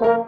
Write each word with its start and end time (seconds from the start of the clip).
Thank 0.00 0.26
you. 0.26 0.27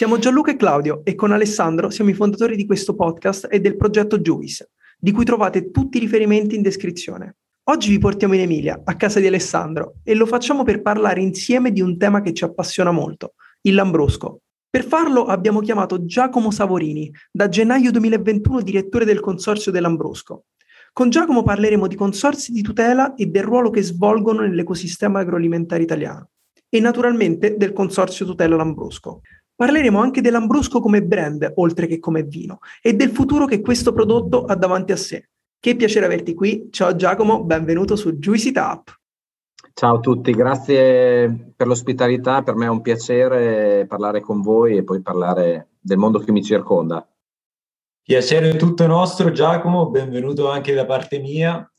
Siamo 0.00 0.18
Gianluca 0.18 0.50
e 0.50 0.56
Claudio 0.56 1.02
e 1.04 1.14
con 1.14 1.30
Alessandro 1.30 1.90
siamo 1.90 2.08
i 2.08 2.14
fondatori 2.14 2.56
di 2.56 2.64
questo 2.64 2.94
podcast 2.94 3.46
e 3.50 3.60
del 3.60 3.76
progetto 3.76 4.18
Juice, 4.18 4.70
di 4.98 5.12
cui 5.12 5.26
trovate 5.26 5.70
tutti 5.70 5.98
i 5.98 6.00
riferimenti 6.00 6.54
in 6.54 6.62
descrizione. 6.62 7.36
Oggi 7.64 7.90
vi 7.90 7.98
portiamo 7.98 8.32
in 8.32 8.40
Emilia, 8.40 8.80
a 8.82 8.96
casa 8.96 9.20
di 9.20 9.26
Alessandro, 9.26 9.96
e 10.02 10.14
lo 10.14 10.24
facciamo 10.24 10.62
per 10.62 10.80
parlare 10.80 11.20
insieme 11.20 11.70
di 11.70 11.82
un 11.82 11.98
tema 11.98 12.22
che 12.22 12.32
ci 12.32 12.44
appassiona 12.44 12.90
molto, 12.90 13.34
il 13.60 13.74
Lambrusco. 13.74 14.40
Per 14.70 14.86
farlo 14.86 15.26
abbiamo 15.26 15.60
chiamato 15.60 16.02
Giacomo 16.06 16.50
Savorini, 16.50 17.12
da 17.30 17.50
gennaio 17.50 17.90
2021 17.90 18.62
direttore 18.62 19.04
del 19.04 19.20
Consorzio 19.20 19.70
dell'Ambrusco. 19.70 20.44
Con 20.94 21.10
Giacomo 21.10 21.42
parleremo 21.42 21.86
di 21.86 21.94
consorzi 21.94 22.52
di 22.52 22.62
tutela 22.62 23.12
e 23.16 23.26
del 23.26 23.42
ruolo 23.42 23.68
che 23.68 23.82
svolgono 23.82 24.40
nell'ecosistema 24.40 25.20
agroalimentare 25.20 25.82
italiano 25.82 26.30
e 26.70 26.80
naturalmente 26.80 27.56
del 27.58 27.74
Consorzio 27.74 28.24
Tutela 28.24 28.56
Lambrusco. 28.56 29.20
Parleremo 29.60 30.00
anche 30.00 30.22
dell'Ambrusco 30.22 30.80
come 30.80 31.02
brand, 31.02 31.52
oltre 31.56 31.86
che 31.86 31.98
come 31.98 32.22
vino, 32.22 32.60
e 32.80 32.94
del 32.94 33.10
futuro 33.10 33.44
che 33.44 33.60
questo 33.60 33.92
prodotto 33.92 34.46
ha 34.46 34.54
davanti 34.54 34.92
a 34.92 34.96
sé. 34.96 35.28
Che 35.60 35.76
piacere 35.76 36.06
averti 36.06 36.32
qui. 36.32 36.68
Ciao 36.70 36.96
Giacomo, 36.96 37.44
benvenuto 37.44 37.94
su 37.94 38.12
Juicy 38.12 38.52
Tap. 38.52 38.98
Ciao 39.74 39.96
a 39.96 40.00
tutti, 40.00 40.32
grazie 40.32 41.52
per 41.54 41.66
l'ospitalità. 41.66 42.40
Per 42.42 42.54
me 42.54 42.64
è 42.64 42.70
un 42.70 42.80
piacere 42.80 43.84
parlare 43.86 44.22
con 44.22 44.40
voi 44.40 44.78
e 44.78 44.82
poi 44.82 45.02
parlare 45.02 45.72
del 45.78 45.98
mondo 45.98 46.20
che 46.20 46.32
mi 46.32 46.42
circonda. 46.42 47.06
Piacere 48.02 48.56
tutto 48.56 48.86
nostro, 48.86 49.30
Giacomo. 49.30 49.90
Benvenuto 49.90 50.48
anche 50.48 50.72
da 50.72 50.86
parte 50.86 51.18
mia. 51.18 51.70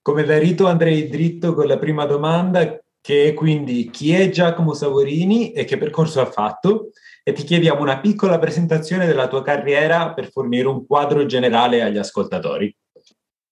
Come 0.00 0.24
da 0.24 0.38
rito 0.38 0.66
andrei 0.66 1.10
dritto 1.10 1.52
con 1.52 1.66
la 1.66 1.76
prima 1.76 2.06
domanda, 2.06 2.82
che 3.02 3.28
è 3.28 3.34
quindi 3.34 3.90
chi 3.90 4.14
è 4.14 4.30
Giacomo 4.30 4.72
Savorini 4.72 5.52
e 5.52 5.66
che 5.66 5.76
percorso 5.76 6.22
ha 6.22 6.26
fatto 6.26 6.88
e 7.28 7.34
ti 7.34 7.42
chiediamo 7.42 7.82
una 7.82 8.00
piccola 8.00 8.38
presentazione 8.38 9.04
della 9.04 9.28
tua 9.28 9.42
carriera 9.42 10.14
per 10.14 10.30
fornire 10.30 10.66
un 10.66 10.86
quadro 10.86 11.26
generale 11.26 11.82
agli 11.82 11.98
ascoltatori. 11.98 12.74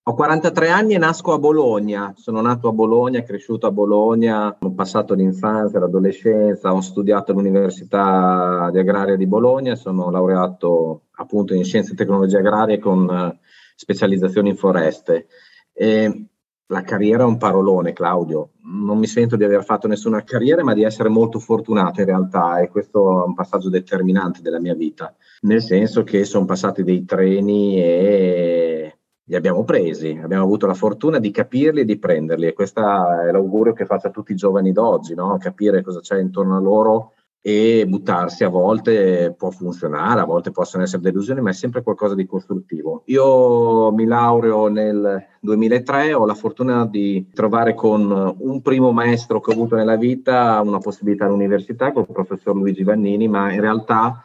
Ho 0.05 0.14
43 0.14 0.70
anni 0.70 0.94
e 0.94 0.98
nasco 0.98 1.34
a 1.34 1.38
Bologna. 1.38 2.14
Sono 2.16 2.41
nato 2.41 2.69
a 2.69 2.72
Bologna, 2.72 3.22
cresciuto 3.22 3.66
a 3.66 3.70
Bologna, 3.72 4.56
ho 4.58 4.72
passato 4.72 5.12
l'infanzia, 5.12 5.78
l'adolescenza, 5.78 6.72
ho 6.72 6.80
studiato 6.80 7.32
all'Università 7.32 8.70
di 8.72 8.78
Agraria 8.78 9.16
di 9.16 9.27
Bologna, 9.27 9.74
sono 9.74 10.08
laureato 10.10 11.02
appunto 11.16 11.52
in 11.52 11.64
Scienze 11.64 11.92
e 11.92 11.97
Tecnologie 11.97 12.38
Agrarie 12.38 12.78
con 12.78 13.06
eh, 13.10 13.38
specializzazione 13.74 14.48
in 14.48 14.56
foreste. 14.56 15.26
E 15.75 16.28
la 16.69 16.81
carriera 16.81 17.25
è 17.25 17.26
un 17.26 17.36
parolone, 17.36 17.92
Claudio. 17.92 18.53
Non 18.69 18.99
mi 18.99 19.06
sento 19.06 19.37
di 19.37 19.44
aver 19.44 19.65
fatto 19.65 19.87
nessuna 19.87 20.25
carriera, 20.25 20.65
ma 20.65 20.75
di 20.75 20.82
essere 20.82 21.09
molto 21.09 21.38
fortunato 21.38 22.00
in 22.00 22.06
realtà 22.06 22.59
e 22.59 22.69
questo 22.69 23.22
è 23.22 23.27
un 23.27 23.34
passaggio 23.34 23.69
determinante 23.69 24.43
della 24.43 24.59
mia 24.59 24.75
vita, 24.75 25.15
nel 25.43 25.62
senso 25.62 26.03
che 26.03 26.25
sono 26.25 26.47
passati 26.47 26.82
dei 26.82 27.04
treni 27.04 27.81
e 27.81 28.99
li 29.28 29.34
abbiamo 29.34 29.65
presi, 29.65 30.19
abbiamo 30.22 30.44
avuto 30.44 30.66
la 30.66 30.75
fortuna 30.75 31.19
di 31.19 31.31
capirli 31.31 31.81
e 31.81 31.84
di 31.84 31.99
prenderli 31.99 32.47
e 32.47 32.53
questo 32.53 32.81
è 32.81 33.31
l'augurio 33.31 33.72
che 33.72 33.84
faccio 33.84 34.09
a 34.09 34.10
tutti 34.10 34.32
i 34.32 34.37
giovani 34.37 34.72
d'oggi, 34.72 35.15
no? 35.15 35.37
capire 35.38 35.83
cosa 35.83 36.00
c'è 36.00 36.19
intorno 36.21 36.56
a 36.56 36.60
loro 36.60 37.12
e 37.49 37.87
buttarsi 37.87 38.43
a 38.43 38.49
volte 38.49 39.33
può 39.39 39.51
funzionare, 39.51 40.21
a 40.21 40.25
volte 40.25 40.51
possono 40.51 40.83
essere 40.83 41.01
delusioni, 41.01 41.41
ma 41.41 41.51
è 41.51 41.53
sempre 41.53 41.81
qualcosa 41.81 42.17
di 42.17 42.27
costruttivo. 42.27 43.05
Io 43.05 43.93
mi 43.93 44.05
laureo 44.05 44.67
nel 44.67 45.25
2003, 45.39 46.12
ho 46.12 46.27
la 46.27 46.34
fortuna 46.34 46.87
di 46.87 47.31
trovare 47.33 47.77
con 47.77 48.34
un 48.37 48.62
primo 48.62 48.91
maestro 48.91 49.41
che 49.41 49.53
ho 49.53 49.55
avuto 49.55 49.77
nella 49.77 49.95
vita 49.95 50.61
una 50.61 50.79
possibilità 50.79 51.27
all'università 51.27 51.93
con 51.93 52.05
il 52.09 52.12
professor 52.12 52.57
Luigi 52.57 52.83
Vannini, 52.83 53.29
ma 53.29 53.53
in 53.53 53.61
realtà 53.61 54.25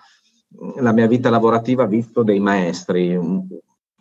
la 0.77 0.91
mia 0.91 1.05
vita 1.05 1.29
lavorativa 1.29 1.83
ha 1.83 1.87
visto 1.87 2.23
dei 2.23 2.39
maestri, 2.39 3.19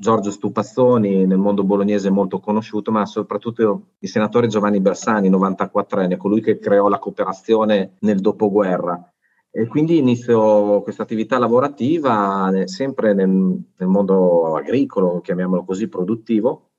Giorgio 0.01 0.31
Stupazzoni 0.31 1.27
nel 1.27 1.37
mondo 1.37 1.63
bolognese 1.63 2.09
molto 2.09 2.41
conosciuto, 2.41 2.91
ma 2.91 3.05
soprattutto 3.05 3.89
il 3.99 4.09
senatore 4.09 4.47
Giovanni 4.47 4.81
Bersani, 4.81 5.29
94enne, 5.29 6.17
colui 6.17 6.41
che 6.41 6.59
creò 6.59 6.89
la 6.89 6.99
cooperazione 6.99 7.97
nel 8.01 8.21
dopoguerra. 8.21 9.13
E 9.51 9.67
quindi 9.67 9.99
inizio 9.99 10.81
questa 10.81 11.03
attività 11.03 11.39
lavorativa 11.39 12.51
sempre 12.65 13.13
nel, 13.13 13.29
nel, 13.29 13.89
mondo 13.91 14.57
agricolo, 14.57 15.21
chiamiamolo 15.21 15.65
così, 15.65 15.87
produttivo. 15.87 16.71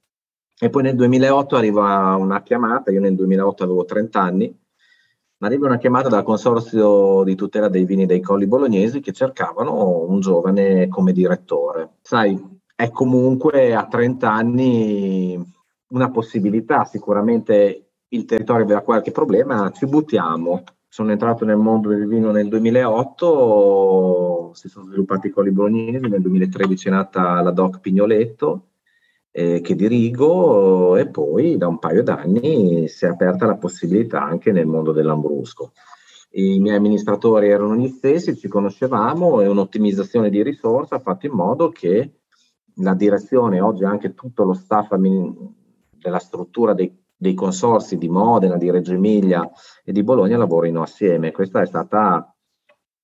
E 0.59 0.71
poi 0.71 0.81
nel 0.81 0.95
2008 0.95 1.55
arriva 1.55 2.15
una 2.15 2.41
chiamata, 2.41 2.89
io 2.89 3.01
nel 3.01 3.13
2008 3.13 3.63
avevo 3.63 3.85
30 3.85 4.19
anni, 4.19 4.59
ma 5.37 5.45
arriva 5.45 5.67
una 5.67 5.77
chiamata 5.77 6.09
dal 6.09 6.23
Consorzio 6.23 7.23
di 7.23 7.35
tutela 7.35 7.67
dei 7.67 7.85
vini 7.85 8.07
dei 8.07 8.19
colli 8.19 8.47
bolognesi 8.47 8.99
che 8.99 9.11
cercavano 9.11 10.07
un 10.07 10.19
giovane 10.21 10.87
come 10.87 11.11
direttore. 11.11 11.97
Sai, 12.01 12.59
è 12.81 12.89
comunque 12.91 13.75
a 13.75 13.85
30 13.85 14.31
anni 14.31 15.39
una 15.89 16.09
possibilità, 16.09 16.85
sicuramente 16.85 17.89
il 18.09 18.25
territorio 18.25 18.63
aveva 18.63 18.81
qualche 18.81 19.11
problema, 19.11 19.71
ci 19.71 19.85
buttiamo 19.85 20.63
sono 20.93 21.11
entrato 21.11 21.45
nel 21.45 21.55
mondo 21.55 21.87
del 21.87 22.05
vino 22.05 22.31
nel 22.31 22.49
2008, 22.49 24.51
si 24.53 24.67
sono 24.67 24.87
sviluppati 24.87 25.27
i 25.27 25.29
colli 25.29 25.51
bolognesi, 25.51 26.09
nel 26.09 26.19
2013 26.19 26.89
è 26.89 26.91
nata 26.91 27.41
la 27.41 27.51
DOC 27.51 27.79
Pignoletto 27.79 28.71
eh, 29.31 29.61
che 29.61 29.75
dirigo 29.75 30.97
e 30.97 31.07
poi 31.07 31.55
da 31.55 31.69
un 31.69 31.79
paio 31.79 32.03
d'anni 32.03 32.89
si 32.89 33.05
è 33.05 33.07
aperta 33.07 33.45
la 33.45 33.55
possibilità 33.55 34.21
anche 34.21 34.51
nel 34.51 34.65
mondo 34.65 34.91
dell'Ambrusco. 34.91 35.71
I 36.31 36.59
miei 36.59 36.75
amministratori 36.75 37.47
erano 37.47 37.77
gli 37.77 37.87
stessi, 37.87 38.35
ci 38.35 38.49
conoscevamo 38.49 39.39
e 39.39 39.47
un'ottimizzazione 39.47 40.29
di 40.29 40.43
risorse 40.43 40.95
ha 40.95 40.99
fatto 40.99 41.25
in 41.25 41.31
modo 41.31 41.69
che 41.69 42.20
la 42.81 42.93
direzione, 42.93 43.61
oggi 43.61 43.83
anche 43.83 44.13
tutto 44.13 44.43
lo 44.43 44.53
staff 44.53 44.93
della 44.95 46.19
struttura 46.19 46.73
dei 46.73 47.01
dei 47.21 47.35
consorsi 47.35 47.99
di 47.99 48.09
Modena, 48.09 48.57
di 48.57 48.71
Reggio 48.71 48.93
Emilia 48.93 49.47
e 49.85 49.91
di 49.91 50.01
Bologna 50.01 50.37
lavorino 50.37 50.81
assieme. 50.81 51.31
Questa 51.31 51.61
è 51.61 51.67
stata 51.67 52.35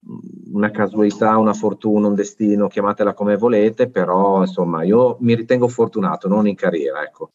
mm, 0.04 0.56
una 0.56 0.72
casualità, 0.72 1.38
una 1.38 1.54
fortuna, 1.54 2.08
un 2.08 2.16
destino, 2.16 2.68
chiamatela 2.68 3.14
come 3.14 3.38
volete, 3.38 3.92
però 3.92 4.42
insomma 4.42 4.82
io 4.82 5.18
mi 5.20 5.36
ritengo 5.36 5.68
fortunato, 5.68 6.28
non 6.28 6.48
in 6.48 6.56
carriera, 6.56 7.04
ecco. 7.04 7.34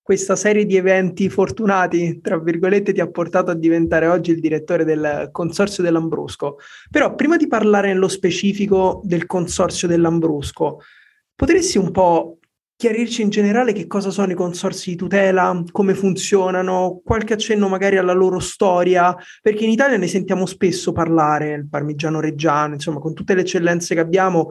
Questa 0.00 0.36
serie 0.36 0.64
di 0.64 0.76
eventi 0.76 1.28
fortunati, 1.28 2.22
tra 2.22 2.38
virgolette, 2.38 2.94
ti 2.94 3.00
ha 3.02 3.10
portato 3.10 3.50
a 3.50 3.54
diventare 3.54 4.06
oggi 4.06 4.30
il 4.30 4.40
direttore 4.40 4.84
del 4.84 5.28
Consorzio 5.30 5.82
dell'Ambrusco. 5.82 6.56
Però 6.90 7.14
prima 7.14 7.36
di 7.36 7.46
parlare 7.46 7.88
nello 7.88 8.08
specifico 8.08 9.02
del 9.04 9.26
Consorzio 9.26 9.86
dell'Ambrusco, 9.86 10.80
potresti 11.40 11.78
un 11.78 11.90
po' 11.90 12.36
chiarirci 12.76 13.22
in 13.22 13.30
generale 13.30 13.72
che 13.72 13.86
cosa 13.86 14.10
sono 14.10 14.30
i 14.30 14.34
consorsi 14.34 14.90
di 14.90 14.96
tutela, 14.96 15.62
come 15.70 15.94
funzionano, 15.94 17.00
qualche 17.02 17.32
accenno 17.32 17.66
magari 17.66 17.96
alla 17.96 18.12
loro 18.12 18.40
storia, 18.40 19.16
perché 19.40 19.64
in 19.64 19.70
Italia 19.70 19.96
ne 19.96 20.06
sentiamo 20.06 20.44
spesso 20.44 20.92
parlare, 20.92 21.54
il 21.54 21.66
parmigiano 21.66 22.20
reggiano, 22.20 22.74
insomma, 22.74 22.98
con 22.98 23.14
tutte 23.14 23.32
le 23.32 23.40
eccellenze 23.40 23.94
che 23.94 24.00
abbiamo 24.00 24.50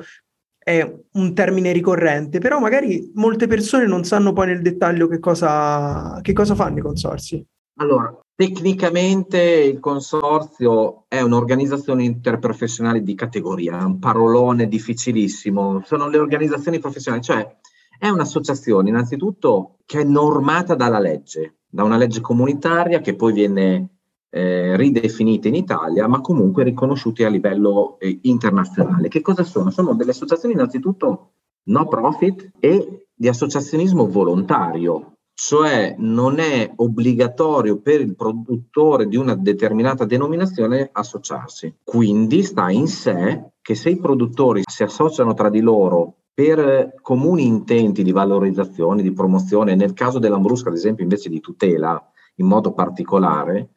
è 0.57 0.91
un 1.11 1.33
termine 1.35 1.71
ricorrente, 1.71 2.39
però 2.39 2.59
magari 2.59 3.11
molte 3.13 3.45
persone 3.45 3.85
non 3.85 4.03
sanno 4.03 4.33
poi 4.33 4.47
nel 4.47 4.63
dettaglio 4.63 5.07
che 5.07 5.19
cosa, 5.19 6.17
che 6.23 6.33
cosa 6.33 6.55
fanno 6.55 6.79
i 6.79 6.81
consorsi. 6.81 7.43
Allora, 7.79 8.11
tecnicamente 8.39 9.37
il 9.41 9.81
consorzio 9.81 11.03
è 11.09 11.19
un'organizzazione 11.19 12.05
interprofessionale 12.05 13.03
di 13.03 13.13
categoria, 13.13 13.85
un 13.85 13.99
parolone 13.99 14.69
difficilissimo, 14.69 15.81
sono 15.83 16.07
le 16.07 16.19
organizzazioni 16.19 16.79
professionali, 16.79 17.21
cioè 17.21 17.57
è 17.99 18.07
un'associazione 18.07 18.87
innanzitutto 18.87 19.79
che 19.85 19.99
è 19.99 20.03
normata 20.05 20.73
dalla 20.73 20.99
legge, 20.99 21.57
da 21.67 21.83
una 21.83 21.97
legge 21.97 22.21
comunitaria 22.21 23.01
che 23.01 23.13
poi 23.13 23.33
viene 23.33 23.89
eh, 24.29 24.77
ridefinite 24.77 25.49
in 25.49 25.55
Italia, 25.55 26.07
ma 26.07 26.21
comunque 26.21 26.63
riconosciute 26.63 27.25
a 27.25 27.29
livello 27.29 27.99
eh, 27.99 28.19
internazionale. 28.21 29.09
Che 29.09 29.19
cosa 29.19 29.43
sono? 29.43 29.69
Sono 29.69 29.95
delle 29.95 30.11
associazioni 30.11 30.53
innanzitutto 30.53 31.31
no 31.63 31.87
profit 31.89 32.51
e 32.61 33.07
di 33.13 33.27
associazionismo 33.27 34.07
volontario, 34.07 35.17
cioè 35.41 35.95
non 35.97 36.39
è 36.39 36.69
obbligatorio 36.75 37.79
per 37.79 38.01
il 38.01 38.13
produttore 38.13 39.07
di 39.07 39.15
una 39.15 39.35
determinata 39.35 40.03
denominazione 40.03 40.89
associarsi. 40.91 41.73
Quindi 41.81 42.43
sta 42.43 42.69
in 42.69 42.87
sé 42.87 43.51
che 43.61 43.73
se 43.73 43.89
i 43.89 43.97
produttori 43.97 44.63
si 44.65 44.83
associano 44.83 45.33
tra 45.33 45.49
di 45.49 45.61
loro 45.61 46.15
per 46.33 46.93
comuni 47.01 47.45
intenti 47.45 48.03
di 48.03 48.11
valorizzazione, 48.11 49.01
di 49.01 49.13
promozione, 49.13 49.75
nel 49.75 49.93
caso 49.93 50.19
dell'Ambrusca 50.19 50.67
ad 50.67 50.75
esempio 50.75 51.03
invece 51.03 51.29
di 51.29 51.39
tutela 51.39 52.05
in 52.35 52.45
modo 52.45 52.73
particolare, 52.73 53.69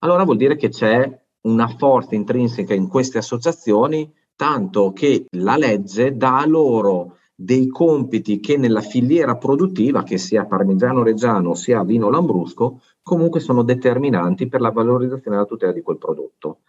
allora 0.00 0.24
vuol 0.24 0.36
dire 0.36 0.56
che 0.56 0.68
c'è 0.68 1.10
una 1.42 1.68
forza 1.68 2.16
intrinseca 2.16 2.74
in 2.74 2.86
queste 2.86 3.16
associazioni, 3.16 4.12
tanto 4.36 4.92
che 4.92 5.24
la 5.30 5.56
legge 5.56 6.14
dà 6.18 6.44
loro 6.46 7.16
dei 7.40 7.68
compiti 7.68 8.40
che 8.40 8.56
nella 8.56 8.80
filiera 8.80 9.36
produttiva, 9.36 10.02
che 10.02 10.18
sia 10.18 10.44
parmigiano 10.44 11.04
reggiano 11.04 11.54
sia 11.54 11.84
vino 11.84 12.10
lambrusco, 12.10 12.80
comunque 13.00 13.38
sono 13.38 13.62
determinanti 13.62 14.48
per 14.48 14.60
la 14.60 14.72
valorizzazione 14.72 15.36
e 15.36 15.38
la 15.38 15.46
tutela 15.46 15.70
di 15.70 15.80
quel 15.80 15.98
prodotto. 15.98 16.62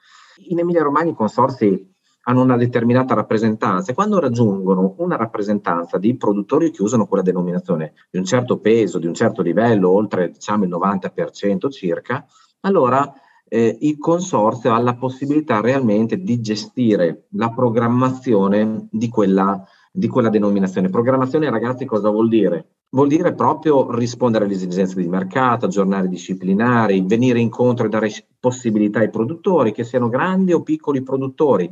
In 0.49 0.59
Emilia 0.59 0.83
Romagna 0.83 1.09
i 1.09 1.15
consorsi 1.15 1.91
hanno 2.25 2.43
una 2.43 2.55
determinata 2.55 3.15
rappresentanza 3.15 3.91
e 3.91 3.95
quando 3.95 4.19
raggiungono 4.19 4.93
una 4.97 5.15
rappresentanza 5.15 5.97
di 5.97 6.15
produttori 6.15 6.69
che 6.69 6.83
usano 6.83 7.07
quella 7.07 7.23
denominazione 7.23 7.93
di 8.11 8.19
un 8.19 8.25
certo 8.25 8.59
peso, 8.59 8.99
di 8.99 9.07
un 9.07 9.15
certo 9.15 9.41
livello, 9.41 9.89
oltre 9.89 10.29
diciamo 10.29 10.65
il 10.65 10.69
90% 10.69 11.71
circa, 11.71 12.23
allora 12.59 13.11
eh, 13.49 13.75
il 13.81 13.97
consorzio 13.97 14.71
ha 14.71 14.79
la 14.79 14.95
possibilità 14.95 15.59
realmente 15.59 16.21
di 16.21 16.39
gestire 16.39 17.25
la 17.31 17.49
programmazione 17.49 18.87
di 18.91 19.09
quella, 19.09 19.65
di 19.91 20.07
quella 20.07 20.29
denominazione. 20.29 20.89
Programmazione, 20.89 21.49
ragazzi, 21.49 21.85
cosa 21.85 22.09
vuol 22.09 22.29
dire? 22.29 22.75
Vuol 22.91 23.07
dire 23.07 23.33
proprio 23.33 23.95
rispondere 23.95 24.45
alle 24.45 24.53
esigenze 24.53 24.99
di 24.99 25.07
mercato, 25.07 25.65
aggiornare 25.65 26.07
i 26.07 26.09
disciplinari, 26.09 27.03
venire 27.05 27.39
incontro 27.39 27.85
e 27.85 27.89
dare 27.89 28.09
possibilità 28.39 28.99
ai 28.99 29.09
produttori, 29.09 29.71
che 29.71 29.83
siano 29.83 30.09
grandi 30.09 30.53
o 30.53 30.63
piccoli 30.63 31.03
produttori, 31.03 31.71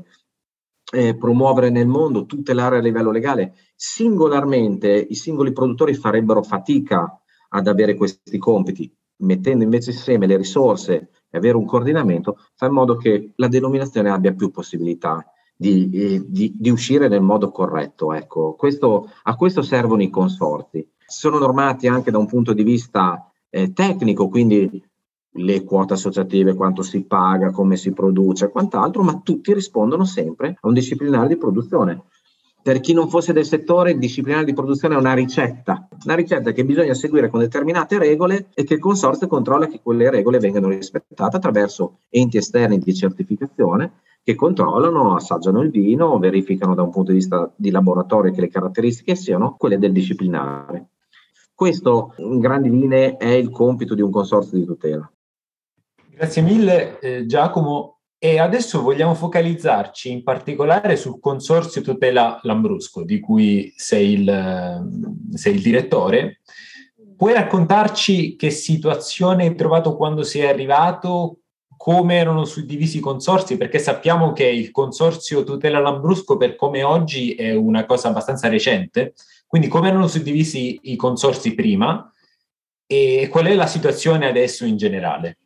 eh, 0.94 1.16
promuovere 1.16 1.70
nel 1.70 1.88
mondo, 1.88 2.26
tutelare 2.26 2.78
a 2.78 2.82
livello 2.82 3.12
legale. 3.12 3.56
Singolarmente 3.76 4.90
i 4.90 5.16
singoli 5.16 5.52
produttori 5.52 5.94
farebbero 5.94 6.44
fatica 6.44 7.20
ad 7.50 7.68
avere 7.68 7.96
questi 7.96 8.38
compiti, 8.38 8.94
mettendo 9.18 9.64
invece 9.64 9.92
insieme 9.92 10.28
le 10.28 10.38
risorse 10.38 11.10
e 11.30 11.38
avere 11.38 11.58
un 11.58 11.66
coordinamento, 11.66 12.38
fa 12.56 12.68
in 12.68 12.74
modo 12.74 12.96
che 12.96 13.32
la 13.36 13.48
denominazione 13.48 14.10
abbia 14.10 14.34
più 14.34 14.52
possibilità 14.52 15.26
di, 15.58 15.90
eh, 15.92 16.24
di, 16.26 16.54
di 16.56 16.70
uscire 16.70 17.08
nel 17.08 17.22
modo 17.22 17.50
corretto. 17.50 18.14
Ecco. 18.14 18.54
Questo, 18.54 19.10
a 19.24 19.36
questo 19.36 19.64
servono 19.64 20.04
i 20.04 20.10
consorti. 20.10 20.88
Sono 21.06 21.40
normati 21.40 21.88
anche 21.88 22.12
da 22.12 22.20
un 22.20 22.28
punto 22.28 22.54
di 22.54 22.64
vista 22.64 23.32
eh, 23.50 23.74
tecnico, 23.74 24.30
quindi 24.30 24.84
le 25.38 25.64
quote 25.64 25.94
associative, 25.94 26.56
quanto 26.56 26.82
si 26.82 27.04
paga, 27.04 27.52
come 27.52 27.76
si 27.76 27.92
produce 27.92 28.46
e 28.46 28.50
quant'altro, 28.50 29.04
ma 29.04 29.20
tutti 29.24 29.54
rispondono 29.54 30.06
sempre 30.06 30.58
a 30.60 30.68
un 30.68 30.74
disciplinare 30.74 31.28
di 31.28 31.38
produzione. 31.38 32.04
Per 32.62 32.82
chi 32.82 32.92
non 32.92 33.08
fosse 33.08 33.32
del 33.32 33.46
settore, 33.46 33.92
il 33.92 34.00
disciplinare 34.00 34.44
di 34.44 34.54
produzione 34.54 34.96
è 34.96 34.98
una 34.98 35.14
ricetta, 35.14 35.88
una 36.04 36.16
ricetta 36.16 36.52
che 36.52 36.66
bisogna 36.66 36.94
seguire 36.94 37.30
con 37.30 37.40
determinate 37.40 37.98
regole 37.98 38.50
e 38.54 38.66
che 38.66 38.74
il 38.74 38.80
consorzio 38.82 39.28
controlla 39.28 39.68
che 39.68 39.80
quelle 39.82 40.10
regole 40.10 40.40
vengano 40.40 40.68
rispettate 40.68 41.38
attraverso 41.38 42.00
enti 42.10 42.36
esterni 42.36 42.78
di 42.80 42.94
certificazione 42.94 44.02
che 44.28 44.36
controllano, 44.36 45.16
assaggiano 45.16 45.62
il 45.62 45.70
vino, 45.70 46.20
verificano 46.20 46.76
da 46.76 46.82
un 46.82 46.90
punto 46.90 47.12
di 47.12 47.20
vista 47.20 47.50
di 47.56 47.72
laboratorio 47.72 48.34
che 48.34 48.42
le 48.42 48.50
caratteristiche 48.50 49.16
siano 49.16 49.56
quelle 49.56 49.80
del 49.80 49.94
disciplinare. 49.94 50.90
Questo, 51.54 52.14
in 52.18 52.40
grandi 52.40 52.70
linee, 52.70 53.16
è 53.16 53.30
il 53.30 53.50
compito 53.50 53.96
di 53.96 54.02
un 54.02 54.12
consorzio 54.12 54.58
di 54.58 54.66
tutela. 54.66 55.10
Grazie 56.14 56.42
mille 56.42 57.00
eh, 57.00 57.26
Giacomo 57.26 58.00
e 58.18 58.38
adesso 58.38 58.82
vogliamo 58.82 59.14
focalizzarci 59.14 60.12
in 60.12 60.24
particolare 60.24 60.98
sul 60.98 61.22
Consorzio 61.22 61.80
Tutela 61.80 62.38
Lambrusco 62.42 63.04
di 63.04 63.22
cui 63.22 63.72
sei 63.78 64.12
il, 64.12 64.90
sei 65.36 65.54
il 65.54 65.62
direttore. 65.62 66.42
Puoi 67.16 67.32
raccontarci 67.32 68.36
che 68.36 68.50
situazione 68.50 69.46
hai 69.46 69.56
trovato 69.56 69.96
quando 69.96 70.24
sei 70.24 70.48
arrivato, 70.48 71.44
come 71.78 72.18
erano 72.18 72.44
suddivisi 72.44 72.98
i 72.98 73.02
consorzi, 73.02 73.56
perché 73.56 73.80
sappiamo 73.80 74.34
che 74.34 74.46
il 74.46 74.72
consorzio 74.72 75.44
Tutela 75.44 75.80
Lambrusco 75.80 76.36
per 76.36 76.56
come 76.56 76.84
oggi 76.84 77.36
è 77.36 77.54
una 77.54 77.86
cosa 77.86 78.10
abbastanza 78.10 78.50
recente, 78.50 79.14
quindi 79.46 79.68
come 79.68 79.88
erano 79.88 80.08
suddivisi 80.08 80.80
i 80.84 80.96
consorzi 80.96 81.54
prima 81.54 82.12
e 82.86 83.28
qual 83.32 83.46
è 83.46 83.54
la 83.54 83.68
situazione 83.68 84.28
adesso 84.28 84.66
in 84.66 84.76
generale? 84.76 85.38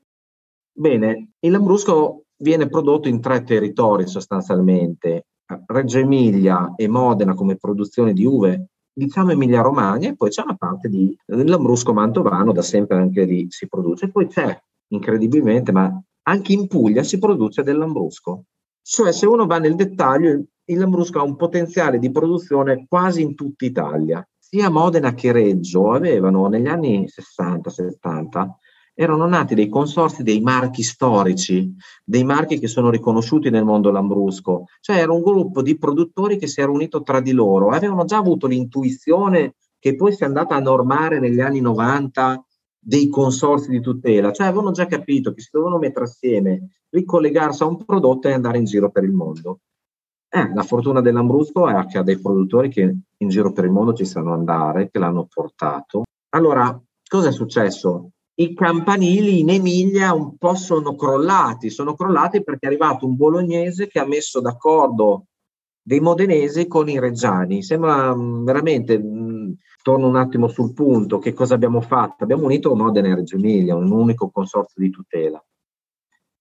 Bene, 0.71 1.33
il 1.39 1.51
Lambrusco 1.51 2.23
viene 2.37 2.67
prodotto 2.67 3.07
in 3.07 3.19
tre 3.21 3.43
territori 3.43 4.07
sostanzialmente, 4.07 5.25
Reggio 5.67 5.99
Emilia 5.99 6.73
e 6.75 6.87
Modena 6.87 7.33
come 7.33 7.57
produzione 7.57 8.13
di 8.13 8.25
uve, 8.25 8.67
diciamo 8.93 9.31
Emilia 9.31 9.61
Romagna 9.61 10.09
e 10.09 10.15
poi 10.15 10.29
c'è 10.29 10.43
una 10.43 10.55
parte 10.55 10.87
di 10.87 11.15
Lambrusco 11.25 11.93
Mantovano, 11.93 12.51
da 12.51 12.61
sempre 12.61 12.97
anche 12.97 13.25
lì 13.25 13.47
si 13.49 13.67
produce, 13.67 14.09
poi 14.09 14.27
c'è 14.27 14.59
incredibilmente, 14.87 15.71
ma 15.71 16.01
anche 16.23 16.53
in 16.53 16.67
Puglia 16.67 17.03
si 17.03 17.17
produce 17.17 17.63
del 17.63 17.77
Lambrusco. 17.77 18.45
Cioè 18.81 19.11
se 19.11 19.25
uno 19.25 19.45
va 19.45 19.59
nel 19.59 19.75
dettaglio, 19.75 20.43
il 20.65 20.77
Lambrusco 20.77 21.19
ha 21.19 21.23
un 21.23 21.35
potenziale 21.35 21.99
di 21.99 22.11
produzione 22.11 22.85
quasi 22.87 23.21
in 23.21 23.35
tutta 23.35 23.65
Italia. 23.65 24.27
Sia 24.37 24.69
Modena 24.69 25.13
che 25.13 25.31
Reggio 25.31 25.91
avevano 25.91 26.47
negli 26.47 26.67
anni 26.67 27.05
60-70 27.07 28.49
erano 28.93 29.25
nati 29.25 29.55
dei 29.55 29.69
consorsi 29.69 30.21
dei 30.21 30.41
marchi 30.41 30.83
storici, 30.83 31.73
dei 32.03 32.23
marchi 32.23 32.59
che 32.59 32.67
sono 32.67 32.89
riconosciuti 32.89 33.49
nel 33.49 33.63
mondo 33.63 33.89
lambrusco, 33.89 34.65
cioè 34.79 34.97
era 34.97 35.13
un 35.13 35.21
gruppo 35.21 35.61
di 35.61 35.77
produttori 35.77 36.37
che 36.37 36.47
si 36.47 36.61
era 36.61 36.71
unito 36.71 37.01
tra 37.01 37.21
di 37.21 37.31
loro, 37.31 37.69
avevano 37.69 38.05
già 38.05 38.17
avuto 38.17 38.47
l'intuizione 38.47 39.55
che 39.79 39.95
poi 39.95 40.13
si 40.13 40.23
è 40.23 40.25
andata 40.25 40.55
a 40.55 40.59
normare 40.59 41.19
negli 41.19 41.39
anni 41.39 41.61
90 41.61 42.45
dei 42.83 43.07
consorsi 43.09 43.69
di 43.69 43.79
tutela, 43.79 44.31
cioè 44.31 44.47
avevano 44.47 44.71
già 44.71 44.87
capito 44.87 45.33
che 45.33 45.41
si 45.41 45.49
dovevano 45.51 45.77
mettere 45.77 46.05
assieme, 46.05 46.69
ricollegarsi 46.89 47.61
a 47.63 47.67
un 47.67 47.85
prodotto 47.85 48.27
e 48.27 48.33
andare 48.33 48.57
in 48.57 48.65
giro 48.65 48.89
per 48.89 49.03
il 49.03 49.11
mondo. 49.11 49.59
Eh, 50.27 50.51
la 50.53 50.63
fortuna 50.63 51.01
dell'Ambrusco 51.01 51.67
è 51.67 51.85
che 51.85 51.97
ha 51.97 52.03
dei 52.03 52.19
produttori 52.19 52.69
che 52.69 52.95
in 53.17 53.29
giro 53.29 53.51
per 53.51 53.65
il 53.65 53.71
mondo 53.71 53.93
ci 53.93 54.05
sanno 54.05 54.33
andare, 54.33 54.89
che 54.89 54.97
l'hanno 54.97 55.27
portato. 55.31 56.03
Allora, 56.29 56.81
cosa 57.07 57.29
è 57.29 57.31
successo? 57.31 58.11
i 58.41 58.53
campanili 58.53 59.39
in 59.39 59.49
Emilia 59.49 60.13
un 60.13 60.35
po' 60.37 60.55
sono 60.55 60.95
crollati, 60.95 61.69
sono 61.69 61.93
crollati 61.93 62.43
perché 62.43 62.65
è 62.65 62.67
arrivato 62.67 63.05
un 63.05 63.15
bolognese 63.15 63.87
che 63.87 63.99
ha 63.99 64.05
messo 64.05 64.39
d'accordo 64.39 65.25
dei 65.83 65.99
modenesi 65.99 66.67
con 66.67 66.89
i 66.89 66.99
reggiani. 66.99 67.61
Sembra 67.61 68.15
mm, 68.15 68.43
veramente, 68.45 68.97
torno 69.81 70.07
un 70.07 70.15
attimo 70.15 70.47
sul 70.47 70.73
punto, 70.73 71.19
che 71.19 71.33
cosa 71.33 71.55
abbiamo 71.55 71.81
fatto? 71.81 72.23
Abbiamo 72.23 72.45
unito 72.45 72.75
Modena 72.75 73.07
e 73.09 73.15
Reggio 73.15 73.35
Emilia, 73.35 73.75
un 73.75 73.91
unico 73.91 74.29
consorzio 74.29 74.81
di 74.81 74.89
tutela. 74.89 75.43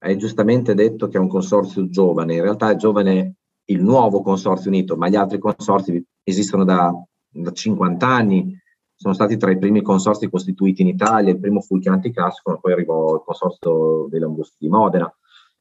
Hai 0.03 0.17
giustamente 0.17 0.75
detto 0.75 1.09
che 1.09 1.19
è 1.19 1.21
un 1.21 1.29
consorzio 1.29 1.89
giovane, 1.89 2.35
in 2.35 2.43
realtà 2.43 2.71
è 2.71 2.77
giovane 2.77 3.35
il 3.65 3.83
nuovo 3.83 4.23
consorzio 4.23 4.71
unito, 4.71 4.97
ma 4.97 5.09
gli 5.09 5.17
altri 5.17 5.39
consorzi 5.39 6.05
esistono 6.23 6.65
da, 6.65 6.93
da 7.29 7.53
50 7.53 8.07
anni, 8.07 8.59
sono 8.95 9.15
stati 9.15 9.37
tra 9.37 9.51
i 9.51 9.59
primi 9.59 9.81
consorsi 9.83 10.29
costituiti 10.29 10.83
in 10.83 10.89
Italia, 10.89 11.33
il 11.33 11.41
primo 11.41 11.61
fu 11.61 11.77
il 11.77 11.83
Chianti 11.83 12.13
poi 12.13 12.73
arrivò 12.73 13.15
il 13.15 13.23
consorzio 13.25 14.09
dei 14.11 14.21
Lambruschi 14.21 14.57
di 14.59 14.69
Modena. 14.69 15.11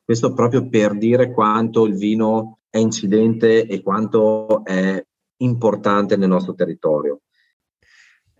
Questo 0.03 0.33
proprio 0.33 0.67
per 0.67 0.97
dire 0.97 1.31
quanto 1.31 1.85
il 1.85 1.95
vino 1.95 2.59
è 2.69 2.79
incidente 2.79 3.65
e 3.65 3.81
quanto 3.81 4.63
è 4.65 5.01
importante 5.37 6.17
nel 6.17 6.27
nostro 6.27 6.53
territorio. 6.53 7.21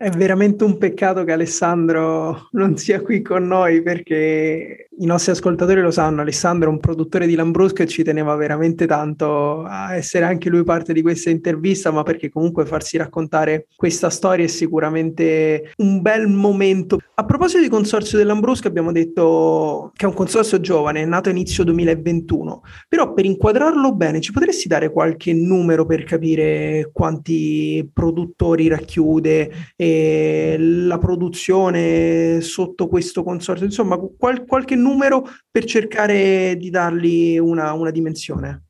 È 0.02 0.08
veramente 0.08 0.64
un 0.64 0.78
peccato 0.78 1.24
che 1.24 1.32
Alessandro 1.32 2.48
non 2.52 2.78
sia 2.78 3.02
qui 3.02 3.20
con 3.20 3.46
noi 3.46 3.82
perché 3.82 4.88
i 5.00 5.06
nostri 5.06 5.32
ascoltatori 5.32 5.80
lo 5.80 5.90
sanno, 5.90 6.20
Alessandro 6.20 6.68
è 6.68 6.72
un 6.72 6.78
produttore 6.78 7.26
di 7.26 7.34
Lambrusco 7.34 7.82
e 7.82 7.86
ci 7.86 8.02
teneva 8.02 8.34
veramente 8.34 8.86
tanto 8.86 9.62
a 9.62 9.94
essere 9.94 10.26
anche 10.26 10.50
lui 10.50 10.62
parte 10.62 10.92
di 10.92 11.00
questa 11.00 11.30
intervista, 11.30 11.90
ma 11.90 12.02
perché 12.02 12.28
comunque 12.28 12.66
farsi 12.66 12.98
raccontare 12.98 13.66
questa 13.74 14.10
storia 14.10 14.44
è 14.44 14.48
sicuramente 14.48 15.72
un 15.78 16.02
bel 16.02 16.28
momento. 16.28 16.98
A 17.14 17.24
proposito 17.24 17.62
di 17.62 17.70
consorzio 17.70 18.18
dell'Ambrusco 18.18 18.68
abbiamo 18.68 18.92
detto 18.92 19.90
che 19.96 20.04
è 20.04 20.08
un 20.08 20.14
consorzio 20.14 20.60
giovane, 20.60 21.00
è 21.00 21.06
nato 21.06 21.30
a 21.30 21.32
inizio 21.32 21.64
2021, 21.64 22.60
però 22.86 23.14
per 23.14 23.24
inquadrarlo 23.24 23.94
bene 23.94 24.20
ci 24.20 24.32
potresti 24.32 24.68
dare 24.68 24.92
qualche 24.92 25.32
numero 25.32 25.86
per 25.86 26.04
capire 26.04 26.90
quanti 26.92 27.88
produttori 27.90 28.68
racchiude? 28.68 29.50
E 29.76 30.56
la 30.58 30.98
produzione 30.98 32.42
sotto 32.42 32.86
questo 32.86 33.22
consorzio, 33.22 33.64
insomma 33.64 33.96
qual- 33.96 34.44
qualche 34.44 34.74
numero 34.74 34.88
numero 34.90 35.24
per 35.50 35.64
cercare 35.64 36.56
di 36.56 36.70
dargli 36.70 37.38
una, 37.38 37.72
una 37.72 37.90
dimensione. 37.90 38.64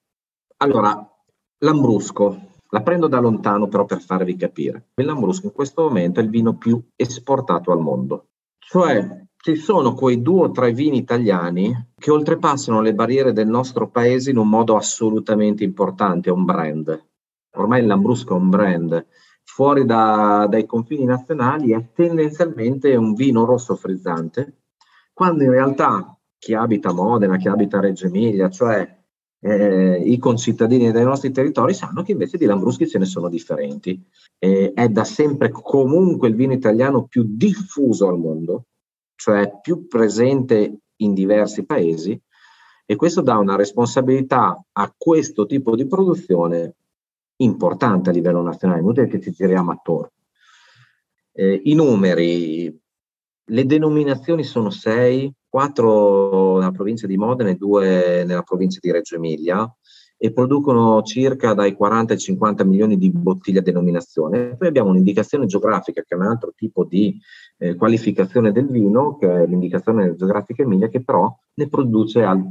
Allora, 0.58 0.94
Lambrusco, 1.58 2.50
la 2.68 2.82
prendo 2.82 3.08
da 3.08 3.18
lontano 3.18 3.68
però 3.68 3.84
per 3.84 4.00
farvi 4.00 4.36
capire. 4.36 4.90
Il 4.96 5.06
Lambrusco 5.06 5.46
in 5.46 5.52
questo 5.52 5.82
momento 5.82 6.20
è 6.20 6.22
il 6.22 6.30
vino 6.30 6.56
più 6.56 6.80
esportato 6.94 7.72
al 7.72 7.80
mondo. 7.80 8.28
Cioè 8.58 9.26
ci 9.42 9.56
sono 9.56 9.94
quei 9.94 10.20
due 10.20 10.44
o 10.44 10.50
tre 10.50 10.72
vini 10.72 10.98
italiani 10.98 11.92
che 11.96 12.10
oltrepassano 12.10 12.80
le 12.80 12.94
barriere 12.94 13.32
del 13.32 13.48
nostro 13.48 13.88
paese 13.88 14.30
in 14.30 14.36
un 14.36 14.48
modo 14.48 14.76
assolutamente 14.76 15.64
importante, 15.64 16.28
è 16.28 16.32
un 16.32 16.44
brand. 16.44 17.06
Ormai 17.56 17.80
il 17.80 17.86
Lambrusco 17.86 18.34
è 18.34 18.38
un 18.38 18.50
brand. 18.50 19.06
Fuori 19.42 19.84
da, 19.84 20.46
dai 20.48 20.66
confini 20.66 21.04
nazionali 21.04 21.72
è 21.72 21.90
tendenzialmente 21.92 22.94
un 22.94 23.14
vino 23.14 23.44
rosso 23.44 23.74
frizzante, 23.74 24.59
quando 25.20 25.44
in 25.44 25.50
realtà 25.50 26.18
chi 26.38 26.54
abita 26.54 26.94
Modena, 26.94 27.36
chi 27.36 27.48
abita 27.48 27.78
Reggio 27.78 28.06
Emilia, 28.06 28.48
cioè 28.48 28.90
eh, 29.40 30.02
i 30.02 30.16
concittadini 30.16 30.90
dei 30.92 31.04
nostri 31.04 31.30
territori 31.30 31.74
sanno 31.74 32.02
che 32.02 32.12
invece 32.12 32.38
di 32.38 32.46
Lambruschi 32.46 32.88
ce 32.88 32.96
ne 32.96 33.04
sono 33.04 33.28
differenti. 33.28 34.02
Eh, 34.38 34.72
è 34.74 34.88
da 34.88 35.04
sempre 35.04 35.50
comunque 35.50 36.28
il 36.28 36.36
vino 36.36 36.54
italiano 36.54 37.04
più 37.04 37.26
diffuso 37.26 38.08
al 38.08 38.18
mondo, 38.18 38.64
cioè 39.14 39.60
più 39.60 39.86
presente 39.88 40.78
in 40.96 41.12
diversi 41.12 41.66
paesi 41.66 42.18
e 42.86 42.96
questo 42.96 43.20
dà 43.20 43.36
una 43.36 43.56
responsabilità 43.56 44.58
a 44.72 44.94
questo 44.96 45.44
tipo 45.44 45.76
di 45.76 45.86
produzione 45.86 46.76
importante 47.42 48.08
a 48.08 48.14
livello 48.14 48.40
nazionale, 48.40 48.80
inutile 48.80 49.06
che 49.06 49.20
ci 49.20 49.32
giriamo 49.32 49.70
attorno. 49.70 50.12
Eh, 51.34 51.60
I 51.64 51.74
numeri, 51.74 52.74
le 53.50 53.66
denominazioni 53.66 54.44
sono 54.44 54.70
sei, 54.70 55.32
quattro 55.48 56.58
nella 56.58 56.70
provincia 56.70 57.06
di 57.06 57.16
Modena 57.16 57.50
e 57.50 57.56
due 57.56 58.24
nella 58.24 58.42
provincia 58.42 58.78
di 58.80 58.92
Reggio 58.92 59.16
Emilia 59.16 59.68
e 60.16 60.32
producono 60.32 61.02
circa 61.02 61.54
dai 61.54 61.74
40 61.74 62.12
ai 62.12 62.18
50 62.18 62.64
milioni 62.64 62.96
di 62.96 63.10
bottiglie 63.10 63.60
a 63.60 63.62
denominazione. 63.62 64.56
Poi 64.56 64.68
abbiamo 64.68 64.90
un'indicazione 64.90 65.46
geografica 65.46 66.02
che 66.02 66.14
è 66.14 66.18
un 66.18 66.26
altro 66.26 66.52
tipo 66.54 66.84
di 66.84 67.18
eh, 67.58 67.74
qualificazione 67.74 68.52
del 68.52 68.66
vino, 68.66 69.16
che 69.16 69.26
è 69.26 69.46
l'indicazione 69.46 70.14
geografica 70.14 70.62
Emilia, 70.62 70.88
che 70.88 71.02
però 71.02 71.34
ne 71.54 71.68
produce 71.68 72.22
al, 72.22 72.44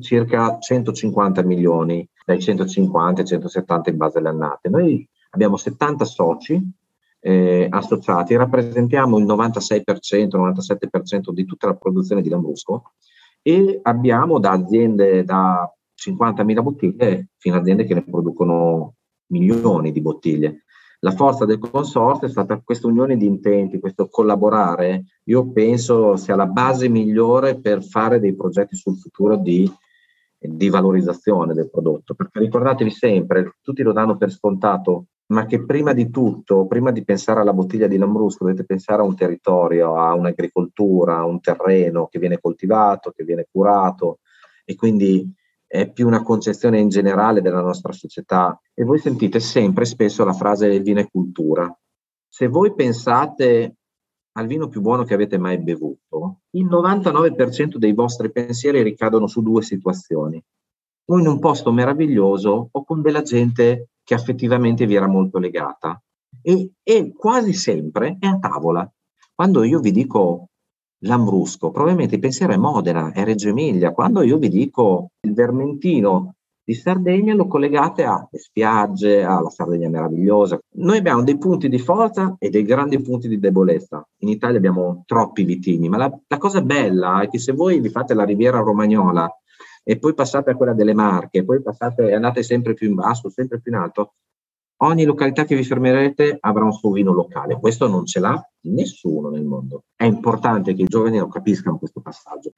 circa 0.00 0.58
150 0.58 1.42
milioni, 1.44 2.06
dai 2.26 2.40
150 2.40 3.20
ai 3.20 3.26
170 3.26 3.90
in 3.90 3.96
base 3.96 4.18
alle 4.18 4.28
annate. 4.28 4.68
Noi 4.68 5.08
abbiamo 5.30 5.56
70 5.56 6.04
soci 6.04 6.60
eh, 7.26 7.66
associati, 7.70 8.36
rappresentiamo 8.36 9.16
il 9.16 9.24
96%, 9.24 9.82
97% 10.36 11.30
di 11.30 11.46
tutta 11.46 11.68
la 11.68 11.74
produzione 11.74 12.20
di 12.20 12.28
Lambrusco 12.28 12.92
e 13.40 13.80
abbiamo 13.82 14.38
da 14.38 14.50
aziende 14.50 15.24
da 15.24 15.66
50.000 15.96 16.62
bottiglie 16.62 17.28
fino 17.38 17.56
a 17.56 17.60
aziende 17.60 17.84
che 17.84 17.94
ne 17.94 18.04
producono 18.04 18.96
milioni 19.28 19.90
di 19.90 20.02
bottiglie. 20.02 20.64
La 21.00 21.12
forza 21.12 21.46
del 21.46 21.58
consorzio 21.58 22.26
è 22.26 22.30
stata 22.30 22.60
questa 22.62 22.88
unione 22.88 23.16
di 23.16 23.24
intenti, 23.24 23.80
questo 23.80 24.08
collaborare, 24.08 25.04
io 25.24 25.50
penso 25.50 26.16
sia 26.16 26.36
la 26.36 26.46
base 26.46 26.88
migliore 26.88 27.58
per 27.58 27.82
fare 27.82 28.20
dei 28.20 28.34
progetti 28.34 28.76
sul 28.76 28.98
futuro 28.98 29.36
di 29.36 29.70
di 30.46 30.68
valorizzazione 30.68 31.54
del 31.54 31.70
prodotto, 31.70 32.12
perché 32.14 32.38
ricordatevi 32.40 32.90
sempre, 32.90 33.56
tutti 33.62 33.82
lo 33.82 33.92
danno 33.92 34.18
per 34.18 34.30
scontato, 34.30 35.06
ma 35.26 35.46
che 35.46 35.64
prima 35.64 35.92
di 35.92 36.10
tutto, 36.10 36.66
prima 36.66 36.90
di 36.90 37.04
pensare 37.04 37.40
alla 37.40 37.52
bottiglia 37.52 37.86
di 37.86 37.96
Lambrusco, 37.96 38.44
dovete 38.44 38.64
pensare 38.64 39.02
a 39.02 39.04
un 39.04 39.16
territorio, 39.16 39.96
a 39.96 40.14
un'agricoltura, 40.14 41.16
a 41.16 41.24
un 41.24 41.40
terreno 41.40 42.08
che 42.08 42.18
viene 42.18 42.38
coltivato, 42.38 43.12
che 43.12 43.24
viene 43.24 43.46
curato 43.50 44.18
e 44.64 44.74
quindi 44.74 45.32
è 45.66 45.90
più 45.90 46.06
una 46.06 46.22
concezione 46.22 46.78
in 46.78 46.88
generale 46.88 47.40
della 47.40 47.60
nostra 47.60 47.92
società. 47.92 48.60
E 48.72 48.84
voi 48.84 48.98
sentite 48.98 49.40
sempre 49.40 49.84
spesso 49.84 50.24
la 50.24 50.32
frase 50.32 50.68
il 50.68 50.82
vino 50.82 51.00
è 51.00 51.08
cultura. 51.10 51.74
Se 52.28 52.48
voi 52.48 52.74
pensate 52.74 53.76
al 54.36 54.46
vino 54.46 54.68
più 54.68 54.80
buono 54.80 55.04
che 55.04 55.14
avete 55.14 55.38
mai 55.38 55.58
bevuto, 55.58 56.40
il 56.50 56.66
99% 56.66 57.76
dei 57.76 57.92
vostri 57.92 58.30
pensieri 58.30 58.82
ricadono 58.82 59.26
su 59.26 59.42
due 59.42 59.62
situazioni. 59.62 60.42
O 61.06 61.18
in 61.18 61.26
un 61.26 61.38
posto 61.38 61.72
meraviglioso 61.72 62.68
o 62.70 62.84
con 62.84 63.02
della 63.02 63.22
gente 63.22 63.88
che 64.02 64.14
affettivamente 64.14 64.86
vi 64.86 64.94
era 64.94 65.06
molto 65.06 65.38
legata. 65.38 66.00
E, 66.42 66.72
e 66.82 67.12
quasi 67.12 67.52
sempre 67.52 68.16
è 68.18 68.26
a 68.26 68.38
tavola. 68.38 68.90
Quando 69.34 69.64
io 69.64 69.80
vi 69.80 69.90
dico 69.90 70.48
Lambrusco, 71.00 71.70
probabilmente 71.70 72.14
il 72.14 72.20
pensiero 72.20 72.52
è 72.52 72.56
Modena, 72.56 73.12
è 73.12 73.24
Reggio 73.24 73.48
Emilia. 73.48 73.92
Quando 73.92 74.22
io 74.22 74.38
vi 74.38 74.48
dico 74.48 75.10
il 75.20 75.34
Vermentino 75.34 76.34
di 76.64 76.72
Sardegna, 76.72 77.34
lo 77.34 77.46
collegate 77.46 78.04
alle 78.04 78.28
spiagge, 78.38 79.22
alla 79.22 79.50
Sardegna 79.50 79.90
meravigliosa. 79.90 80.58
Noi 80.76 80.96
abbiamo 80.96 81.22
dei 81.22 81.36
punti 81.36 81.68
di 81.68 81.78
forza 81.78 82.36
e 82.38 82.48
dei 82.48 82.62
grandi 82.62 83.00
punti 83.02 83.28
di 83.28 83.38
debolezza. 83.38 84.06
In 84.20 84.28
Italia 84.28 84.56
abbiamo 84.56 85.02
troppi 85.04 85.44
vitigni, 85.44 85.88
ma 85.90 85.98
la, 85.98 86.20
la 86.26 86.38
cosa 86.38 86.62
bella 86.62 87.20
è 87.20 87.28
che 87.28 87.38
se 87.38 87.52
voi 87.52 87.80
vi 87.80 87.90
fate 87.90 88.14
la 88.14 88.24
riviera 88.24 88.60
romagnola 88.60 89.30
e 89.84 89.98
poi 89.98 90.14
passate 90.14 90.50
a 90.50 90.56
quella 90.56 90.72
delle 90.72 90.94
Marche, 90.94 91.44
poi 91.44 91.62
passate 91.62 92.08
e 92.08 92.14
andate 92.14 92.42
sempre 92.42 92.74
più 92.74 92.88
in 92.88 92.94
basso, 92.94 93.28
sempre 93.28 93.60
più 93.60 93.70
in 93.70 93.78
alto, 93.78 94.14
ogni 94.78 95.04
località 95.04 95.44
che 95.44 95.54
vi 95.54 95.62
fermerete 95.62 96.38
avrà 96.40 96.64
un 96.64 96.72
suo 96.72 96.90
vino 96.90 97.12
locale. 97.12 97.58
Questo 97.60 97.86
non 97.86 98.06
ce 98.06 98.18
l'ha 98.18 98.50
nessuno 98.62 99.28
nel 99.28 99.44
mondo. 99.44 99.84
È 99.94 100.04
importante 100.04 100.74
che 100.74 100.82
i 100.82 100.86
giovani 100.86 101.18
lo 101.18 101.28
capiscano 101.28 101.78
questo 101.78 102.00
passaggio. 102.00 102.52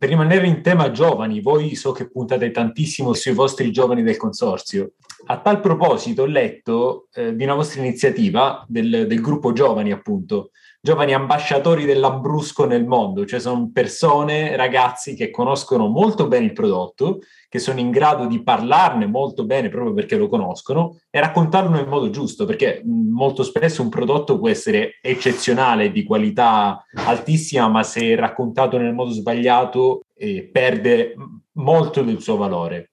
Per 0.00 0.08
rimanere 0.08 0.46
in 0.46 0.62
tema 0.62 0.90
giovani, 0.90 1.40
voi 1.42 1.74
so 1.74 1.92
che 1.92 2.08
puntate 2.08 2.50
tantissimo 2.50 3.12
sui 3.12 3.34
vostri 3.34 3.70
giovani 3.70 4.02
del 4.02 4.16
consorzio. 4.16 4.92
A 5.26 5.40
tal 5.40 5.60
proposito 5.60 6.22
ho 6.22 6.26
letto 6.26 7.08
eh, 7.12 7.34
di 7.34 7.44
una 7.44 7.54
vostra 7.54 7.82
iniziativa 7.82 8.64
del, 8.66 9.06
del 9.06 9.20
gruppo 9.20 9.52
giovani, 9.52 9.92
appunto, 9.92 10.52
giovani 10.82 11.12
ambasciatori 11.12 11.84
dell'Ambrusco 11.84 12.64
nel 12.64 12.86
mondo, 12.86 13.26
cioè 13.26 13.38
sono 13.38 13.70
persone, 13.70 14.56
ragazzi 14.56 15.14
che 15.14 15.30
conoscono 15.30 15.88
molto 15.88 16.26
bene 16.26 16.46
il 16.46 16.52
prodotto, 16.52 17.18
che 17.48 17.58
sono 17.58 17.80
in 17.80 17.90
grado 17.90 18.26
di 18.26 18.42
parlarne 18.42 19.06
molto 19.06 19.44
bene 19.44 19.68
proprio 19.68 19.92
perché 19.92 20.16
lo 20.16 20.28
conoscono 20.28 20.98
e 21.10 21.20
raccontarlo 21.20 21.70
nel 21.70 21.86
modo 21.86 22.08
giusto, 22.08 22.46
perché 22.46 22.82
molto 22.84 23.42
spesso 23.42 23.82
un 23.82 23.90
prodotto 23.90 24.38
può 24.38 24.48
essere 24.48 24.98
eccezionale, 25.02 25.92
di 25.92 26.02
qualità 26.04 26.82
altissima, 26.94 27.68
ma 27.68 27.82
se 27.82 28.14
raccontato 28.14 28.78
nel 28.78 28.94
modo 28.94 29.10
sbagliato 29.10 30.04
eh, 30.14 30.48
perde 30.50 31.14
molto 31.52 32.02
del 32.02 32.22
suo 32.22 32.36
valore. 32.36 32.92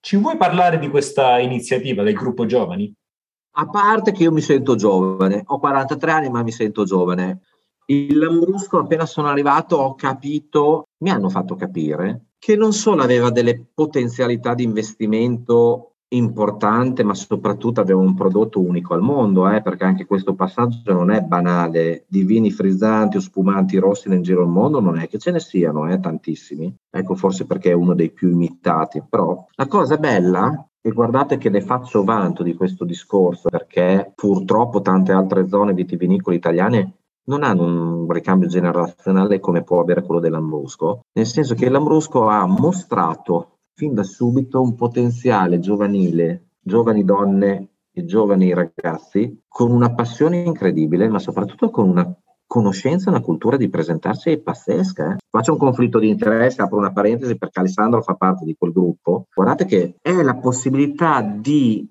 Ci 0.00 0.16
vuoi 0.16 0.38
parlare 0.38 0.78
di 0.78 0.88
questa 0.88 1.38
iniziativa 1.40 2.02
del 2.02 2.14
gruppo 2.14 2.46
giovani? 2.46 2.94
A 3.52 3.66
parte 3.68 4.12
che 4.12 4.22
io 4.22 4.32
mi 4.32 4.40
sento 4.40 4.74
giovane, 4.76 5.42
ho 5.44 5.58
43 5.58 6.10
anni 6.10 6.30
ma 6.30 6.42
mi 6.42 6.52
sento 6.52 6.84
giovane. 6.84 7.40
Il 7.86 8.18
Lambrusco 8.18 8.78
appena 8.78 9.06
sono 9.06 9.28
arrivato 9.28 9.76
ho 9.76 9.94
capito, 9.94 10.88
mi 10.98 11.10
hanno 11.10 11.28
fatto 11.28 11.56
capire 11.56 12.28
che 12.38 12.54
non 12.56 12.72
solo 12.72 13.02
aveva 13.02 13.30
delle 13.30 13.66
potenzialità 13.74 14.54
di 14.54 14.62
investimento 14.62 15.94
importante, 16.10 17.02
ma 17.02 17.14
soprattutto 17.14 17.80
aveva 17.80 18.00
un 18.00 18.14
prodotto 18.14 18.60
unico 18.60 18.94
al 18.94 19.02
mondo, 19.02 19.50
eh, 19.50 19.60
perché 19.60 19.84
anche 19.84 20.06
questo 20.06 20.34
passaggio 20.34 20.92
non 20.92 21.10
è 21.10 21.20
banale. 21.20 22.04
Di 22.08 22.22
vini 22.22 22.50
frizzanti 22.50 23.16
o 23.18 23.20
spumanti 23.20 23.76
rossi 23.78 24.08
nel 24.08 24.22
giro 24.22 24.42
del 24.42 24.52
mondo 24.52 24.80
non 24.80 24.98
è 24.98 25.08
che 25.08 25.18
ce 25.18 25.30
ne 25.32 25.40
siano, 25.40 25.90
eh, 25.90 26.00
tantissimi. 26.00 26.74
Ecco, 26.90 27.14
forse 27.14 27.44
perché 27.44 27.70
è 27.70 27.74
uno 27.74 27.94
dei 27.94 28.10
più 28.10 28.30
imitati. 28.30 29.02
Però 29.06 29.46
la 29.50 29.66
cosa 29.66 29.96
bella 29.98 30.67
e 30.80 30.90
guardate 30.90 31.38
che 31.38 31.50
ne 31.50 31.60
faccio 31.60 32.04
vanto 32.04 32.42
di 32.42 32.54
questo 32.54 32.84
discorso 32.84 33.48
perché 33.48 34.12
purtroppo 34.14 34.80
tante 34.80 35.12
altre 35.12 35.48
zone 35.48 35.74
vitivinicole 35.74 36.36
italiane 36.36 36.98
non 37.28 37.42
hanno 37.42 37.64
un 37.64 38.10
ricambio 38.10 38.48
generazionale 38.48 39.38
come 39.38 39.62
può 39.62 39.80
avere 39.80 40.02
quello 40.02 40.20
dell'Ambrusco, 40.20 41.02
nel 41.12 41.26
senso 41.26 41.54
che 41.54 41.68
l'Ambrusco 41.68 42.26
ha 42.26 42.46
mostrato 42.46 43.58
fin 43.74 43.94
da 43.94 44.02
subito 44.02 44.60
un 44.62 44.74
potenziale 44.74 45.60
giovanile, 45.60 46.52
giovani 46.60 47.04
donne 47.04 47.68
e 47.92 48.04
giovani 48.04 48.54
ragazzi 48.54 49.42
con 49.46 49.70
una 49.70 49.94
passione 49.94 50.38
incredibile, 50.42 51.08
ma 51.08 51.18
soprattutto 51.18 51.70
con 51.70 51.88
una 51.88 52.18
conoscenza, 52.48 53.10
una 53.10 53.20
cultura 53.20 53.56
di 53.56 53.68
presentarsi 53.68 54.38
pazzesca. 54.38 55.12
Eh? 55.12 55.16
Faccio 55.30 55.52
un 55.52 55.58
conflitto 55.58 56.00
di 56.00 56.08
interesse, 56.08 56.62
apro 56.62 56.78
una 56.78 56.92
parentesi 56.92 57.36
perché 57.36 57.60
Alessandro 57.60 58.02
fa 58.02 58.14
parte 58.14 58.44
di 58.44 58.56
quel 58.58 58.72
gruppo. 58.72 59.26
Guardate 59.32 59.66
che 59.66 59.94
è 60.00 60.22
la 60.22 60.34
possibilità 60.34 61.20
di 61.20 61.86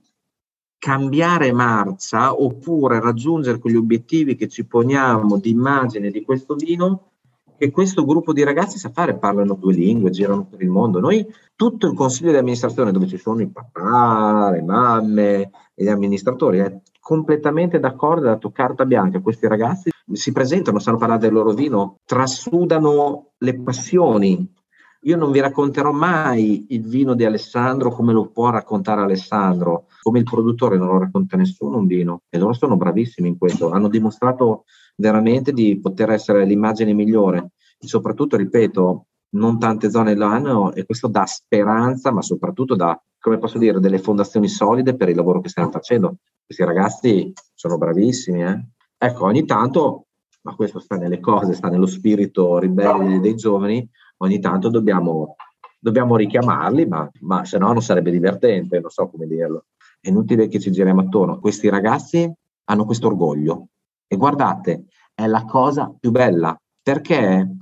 cambiare 0.80 1.52
marcia 1.54 2.34
oppure 2.34 3.00
raggiungere 3.00 3.60
quegli 3.60 3.76
obiettivi 3.76 4.36
che 4.36 4.48
ci 4.48 4.66
poniamo 4.66 5.38
di 5.38 5.52
immagine 5.52 6.12
di 6.12 6.24
questo 6.24 6.56
vino 6.56 7.12
che 7.58 7.72
questo 7.72 8.06
gruppo 8.06 8.34
di 8.34 8.44
ragazzi 8.44 8.78
sa 8.78 8.92
fare, 8.92 9.18
parlano 9.18 9.56
due 9.56 9.74
lingue, 9.74 10.12
girano 10.12 10.46
per 10.46 10.62
il 10.62 10.70
mondo. 10.70 11.00
Noi, 11.00 11.26
tutto 11.56 11.88
il 11.88 11.96
consiglio 11.96 12.30
di 12.30 12.38
amministrazione 12.38 12.92
dove 12.92 13.08
ci 13.08 13.18
sono 13.18 13.42
i 13.42 13.50
papà, 13.50 14.52
le 14.52 14.62
mamme 14.62 15.50
gli 15.74 15.88
amministratori, 15.88 16.60
è 16.60 16.80
completamente 17.00 17.80
d'accordo, 17.80 18.28
ha 18.28 18.34
dato 18.34 18.52
carta 18.52 18.86
bianca 18.86 19.18
a 19.18 19.22
questi 19.22 19.48
ragazzi 19.48 19.90
si 20.12 20.32
presentano, 20.32 20.80
sanno 20.80 20.98
parlare 20.98 21.20
del 21.20 21.34
loro 21.34 21.54
vino, 21.54 22.00
trasudano 22.06 23.32
le 23.38 23.60
passioni. 23.62 24.54
Io 25.02 25.16
non 25.16 25.32
vi 25.32 25.40
racconterò 25.40 25.92
mai 25.92 26.66
il 26.70 26.88
vino 26.88 27.14
di 27.14 27.24
Alessandro 27.24 27.92
come 27.92 28.14
lo 28.14 28.30
può 28.30 28.50
raccontare 28.50 29.02
Alessandro, 29.02 29.86
come 30.02 30.20
il 30.20 30.26
produttore 30.26 30.78
non 30.78 30.88
lo 30.88 30.98
racconta 30.98 31.38
nessuno 31.38 31.78
un 31.78 31.86
vino 31.86 32.24
e 32.30 32.38
loro 32.38 32.54
sono 32.54 32.78
bravissimi 32.78 33.28
in 33.28 33.38
questo, 33.38 33.70
hanno 33.70 33.90
dimostrato 33.90 34.66
veramente 34.96 35.54
di 35.54 35.80
poter 35.80 36.10
essere 36.10 36.46
l'immagine 36.46 36.94
migliore 36.94 37.52
e 37.78 37.88
soprattutto, 37.88 38.38
ripeto, 38.38 39.06
non 39.30 39.60
tante 39.60 39.90
zone 39.90 40.16
l'anno 40.16 40.74
e 40.74 40.86
questo 40.86 41.08
dà 41.08 41.26
speranza, 41.26 42.12
ma 42.12 42.22
soprattutto 42.22 42.76
dà, 42.76 43.00
come 43.20 43.38
posso 43.38 43.58
dire, 43.58 43.80
delle 43.80 44.00
fondazioni 44.00 44.48
solide 44.48 44.96
per 44.96 45.10
il 45.10 45.16
lavoro 45.16 45.42
che 45.42 45.50
stiamo 45.50 45.70
facendo. 45.70 46.18
Questi 46.46 46.64
ragazzi 46.64 47.34
sono 47.54 47.78
bravissimi, 47.78 48.44
eh? 48.44 48.66
Ecco, 49.00 49.26
ogni 49.26 49.46
tanto, 49.46 50.08
ma 50.42 50.56
questo 50.56 50.80
sta 50.80 50.96
nelle 50.96 51.20
cose, 51.20 51.54
sta 51.54 51.70
nello 51.70 51.86
spirito 51.86 52.58
ribelle 52.58 53.20
dei 53.20 53.36
giovani, 53.36 53.88
ogni 54.18 54.40
tanto 54.40 54.70
dobbiamo, 54.70 55.36
dobbiamo 55.80 56.16
richiamarli, 56.16 56.88
ma, 56.88 57.08
ma 57.22 57.46
se 57.46 57.60
no 57.60 57.72
non 57.72 57.82
sarebbe 57.82 58.10
divertente, 58.10 58.80
non 58.80 58.90
so 58.90 59.08
come 59.08 59.28
dirlo. 59.28 59.66
È 60.00 60.10
inutile 60.10 60.48
che 60.48 60.60
ci 60.60 60.72
giriamo 60.72 61.02
attorno. 61.02 61.40
Questi 61.40 61.70
ragazzi 61.70 62.32
hanno 62.66 62.86
questo 62.86 63.08
orgoglio 63.08 63.68
e 64.08 64.18
guardate, 64.18 64.86
è 65.14 65.28
la 65.28 65.46
cosa 65.46 65.94
più 66.00 66.12
bella 66.12 66.60
perché 66.82 67.56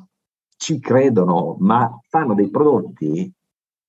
ci 0.55 0.79
credono, 0.79 1.57
ma 1.59 1.99
fanno 2.07 2.33
dei 2.33 2.49
prodotti 2.49 3.31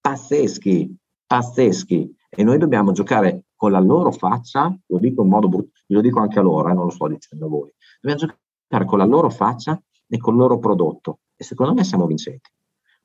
pazzeschi, 0.01 0.97
pazzeschi 1.27 2.17
e 2.29 2.43
noi 2.43 2.59
dobbiamo 2.59 2.93
giocare 2.93 3.46
con 3.57 3.73
la 3.73 3.81
loro 3.81 4.13
faccia, 4.13 4.77
lo 4.87 4.99
dico 4.99 5.23
in 5.23 5.29
modo 5.29 5.49
brutto, 5.49 5.81
lo 5.87 6.01
dico 6.01 6.21
anche 6.21 6.39
a 6.39 6.43
loro, 6.43 6.69
eh, 6.69 6.75
non 6.75 6.85
lo 6.85 6.91
sto 6.91 7.09
dicendo 7.09 7.47
a 7.47 7.49
voi, 7.49 7.73
dobbiamo 8.01 8.35
giocare 8.69 8.85
con 8.85 8.99
la 8.99 9.05
loro 9.05 9.31
faccia 9.31 9.81
e 10.07 10.19
con 10.19 10.35
il 10.35 10.41
loro 10.41 10.59
prodotto 10.59 11.21
e 11.35 11.45
secondo 11.45 11.75
me 11.75 11.83
siamo 11.83 12.07
vincenti. 12.07 12.51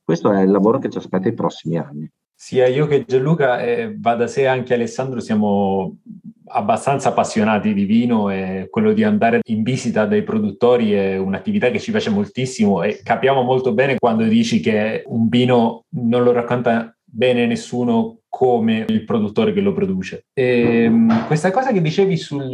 Questo 0.04 0.30
è 0.32 0.42
il 0.42 0.50
lavoro 0.50 0.78
che 0.78 0.90
ci 0.90 0.98
aspetta 0.98 1.28
i 1.28 1.34
prossimi 1.34 1.78
anni. 1.78 2.10
Sia 2.34 2.66
io 2.66 2.86
che 2.86 3.04
Gianluca, 3.06 3.60
eh, 3.60 3.96
va 3.96 4.16
da 4.16 4.26
sé 4.26 4.48
anche 4.48 4.74
Alessandro, 4.74 5.20
siamo 5.20 5.98
abbastanza 6.46 7.10
appassionati 7.10 7.72
di 7.72 7.84
vino 7.84 8.30
e 8.30 8.66
quello 8.68 8.92
di 8.92 9.04
andare 9.04 9.40
in 9.44 9.62
visita 9.62 10.06
dai 10.06 10.22
produttori 10.22 10.92
è 10.92 11.16
un'attività 11.16 11.70
che 11.70 11.78
ci 11.78 11.92
piace 11.92 12.10
moltissimo 12.10 12.82
e 12.82 13.00
capiamo 13.02 13.42
molto 13.42 13.72
bene 13.72 13.96
quando 13.96 14.24
dici 14.24 14.60
che 14.60 15.04
un 15.06 15.28
vino 15.28 15.84
non 15.90 16.24
lo 16.24 16.32
racconta 16.32 16.94
bene 17.14 17.46
nessuno 17.46 18.20
come 18.28 18.86
il 18.88 19.04
produttore 19.04 19.52
che 19.52 19.60
lo 19.60 19.74
produce. 19.74 20.26
E, 20.32 20.84
ehm, 20.84 21.26
questa 21.26 21.50
cosa 21.50 21.70
che 21.70 21.82
dicevi 21.82 22.16
sul 22.16 22.50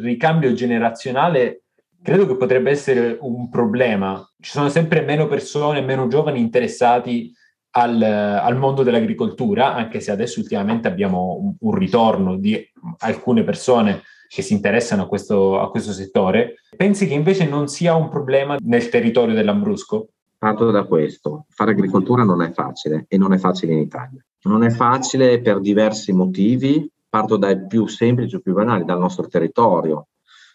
ricambio 0.00 0.52
generazionale 0.54 1.64
credo 2.02 2.26
che 2.26 2.36
potrebbe 2.36 2.70
essere 2.70 3.18
un 3.20 3.50
problema. 3.50 4.26
Ci 4.40 4.50
sono 4.50 4.70
sempre 4.70 5.02
meno 5.02 5.26
persone, 5.26 5.82
meno 5.82 6.08
giovani 6.08 6.40
interessati 6.40 7.30
al, 7.72 8.00
al 8.02 8.56
mondo 8.56 8.82
dell'agricoltura, 8.82 9.74
anche 9.74 10.00
se 10.00 10.10
adesso 10.10 10.40
ultimamente 10.40 10.88
abbiamo 10.88 11.36
un, 11.38 11.54
un 11.58 11.74
ritorno 11.74 12.36
di 12.36 12.58
alcune 13.00 13.44
persone 13.44 14.00
che 14.26 14.40
si 14.40 14.54
interessano 14.54 15.02
a 15.02 15.08
questo, 15.08 15.60
a 15.60 15.70
questo 15.70 15.92
settore. 15.92 16.54
Pensi 16.74 17.06
che 17.06 17.14
invece 17.14 17.46
non 17.46 17.68
sia 17.68 17.94
un 17.94 18.08
problema 18.08 18.56
nel 18.60 18.88
territorio 18.88 19.34
dell'Ambrusco? 19.34 20.08
Parto 20.40 20.70
da 20.70 20.84
questo, 20.84 21.44
fare 21.50 21.72
agricoltura 21.72 22.24
non 22.24 22.40
è 22.40 22.50
facile 22.50 23.04
e 23.08 23.18
non 23.18 23.34
è 23.34 23.36
facile 23.36 23.74
in 23.74 23.80
Italia. 23.80 24.24
Non 24.44 24.62
è 24.62 24.70
facile 24.70 25.38
per 25.42 25.60
diversi 25.60 26.14
motivi, 26.14 26.90
parto 27.10 27.36
dai 27.36 27.66
più 27.66 27.86
semplici 27.86 28.36
o 28.36 28.40
più 28.40 28.54
banali, 28.54 28.86
dal 28.86 28.98
nostro 28.98 29.26
territorio. 29.26 30.06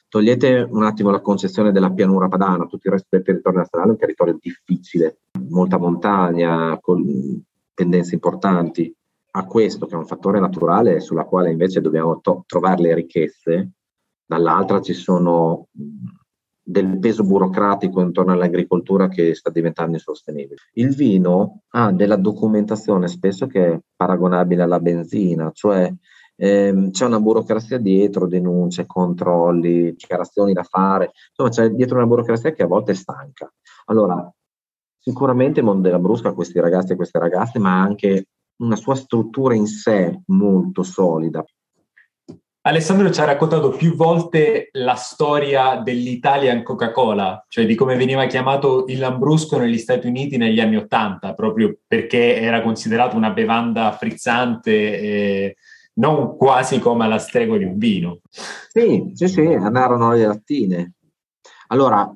Togliete 0.10 0.68
un 0.68 0.82
attimo 0.82 1.12
la 1.12 1.22
concezione 1.22 1.72
della 1.72 1.92
pianura 1.92 2.28
padana, 2.28 2.66
tutto 2.66 2.88
il 2.88 2.94
resto 2.94 3.10
del 3.12 3.22
territorio 3.22 3.60
nazionale 3.60 3.92
è 3.92 3.94
un 3.94 4.00
territorio 4.00 4.38
difficile, 4.42 5.20
molta 5.50 5.78
montagna, 5.78 6.80
con 6.82 7.06
tendenze 7.76 8.16
importanti. 8.16 8.92
A 9.34 9.46
questo, 9.46 9.86
che 9.86 9.94
è 9.94 10.00
un 10.00 10.08
fattore 10.08 10.40
naturale 10.40 11.00
sulla 11.00 11.26
quale 11.26 11.52
invece 11.52 11.80
dobbiamo 11.80 12.22
to- 12.22 12.44
trovare 12.48 12.82
le 12.82 12.96
ricchezze, 12.96 13.70
dall'altra 14.26 14.82
ci 14.82 14.94
sono 14.94 15.68
del 16.68 16.98
peso 16.98 17.24
burocratico 17.24 18.02
intorno 18.02 18.32
all'agricoltura 18.32 19.08
che 19.08 19.36
sta 19.36 19.52
diventando 19.52 19.94
insostenibile. 19.94 20.62
Il 20.74 20.96
vino 20.96 21.62
ha 21.70 21.92
della 21.92 22.16
documentazione 22.16 23.08
spesso 23.08 23.46
che 23.46 23.74
è 23.74 23.80
paragonabile 23.96 24.64
alla 24.64 24.80
benzina, 24.80 25.52
cioè 25.54 25.94
ehm, 26.36 26.90
c'è 26.90 27.06
una 27.06 27.20
burocrazia 27.20 27.78
dietro, 27.78 28.28
denunce, 28.28 28.88
controlli, 28.88 29.92
dichiarazioni 29.92 30.54
da 30.54 30.64
fare, 30.64 31.12
insomma 31.30 31.50
c'è 31.50 31.70
dietro 31.70 31.98
una 31.98 32.08
burocrazia 32.08 32.52
che 32.52 32.64
a 32.64 32.68
volte 32.68 32.94
è 32.94 32.96
stanca. 32.96 33.48
Allora, 33.86 34.28
sicuramente 34.98 35.60
il 35.60 35.66
mondo 35.68 35.84
della 35.84 36.00
brusca 36.00 36.34
questi 36.34 36.60
ragazzi 36.60 36.94
e 36.94 36.96
queste 36.96 37.20
ragazze, 37.20 37.60
ma 37.60 37.80
anche 37.80 38.26
una 38.58 38.76
sua 38.76 38.96
struttura 38.96 39.54
in 39.54 39.68
sé 39.68 40.20
molto 40.28 40.82
solida. 40.82 41.46
Alessandro 42.68 43.12
ci 43.12 43.22
ha 43.22 43.26
raccontato 43.26 43.70
più 43.70 43.94
volte 43.94 44.70
la 44.72 44.96
storia 44.96 45.76
dell'Italian 45.76 46.64
Coca-Cola, 46.64 47.46
cioè 47.48 47.68
di 47.68 47.76
come 47.76 47.96
veniva 47.96 48.26
chiamato 48.26 48.86
il 48.88 48.98
Lambrusco 48.98 49.60
negli 49.60 49.78
Stati 49.78 50.08
Uniti 50.08 50.38
negli 50.38 50.60
anni 50.60 50.78
Ottanta, 50.78 51.36
proprio 51.36 51.78
perché 51.86 52.42
era 52.42 52.64
considerato 52.64 53.16
una 53.16 53.30
bevanda 53.30 53.92
frizzante, 53.92 54.72
e 54.72 55.58
non 56.00 56.38
quasi 56.38 56.80
come 56.80 57.04
alla 57.04 57.20
stregua 57.20 57.60
di 57.60 57.66
un 57.66 57.78
vino. 57.78 58.22
Sì, 58.32 59.12
sì, 59.14 59.28
sì, 59.28 59.46
andarono 59.46 60.14
le 60.14 60.26
lattine. 60.26 60.94
Allora, 61.68 62.12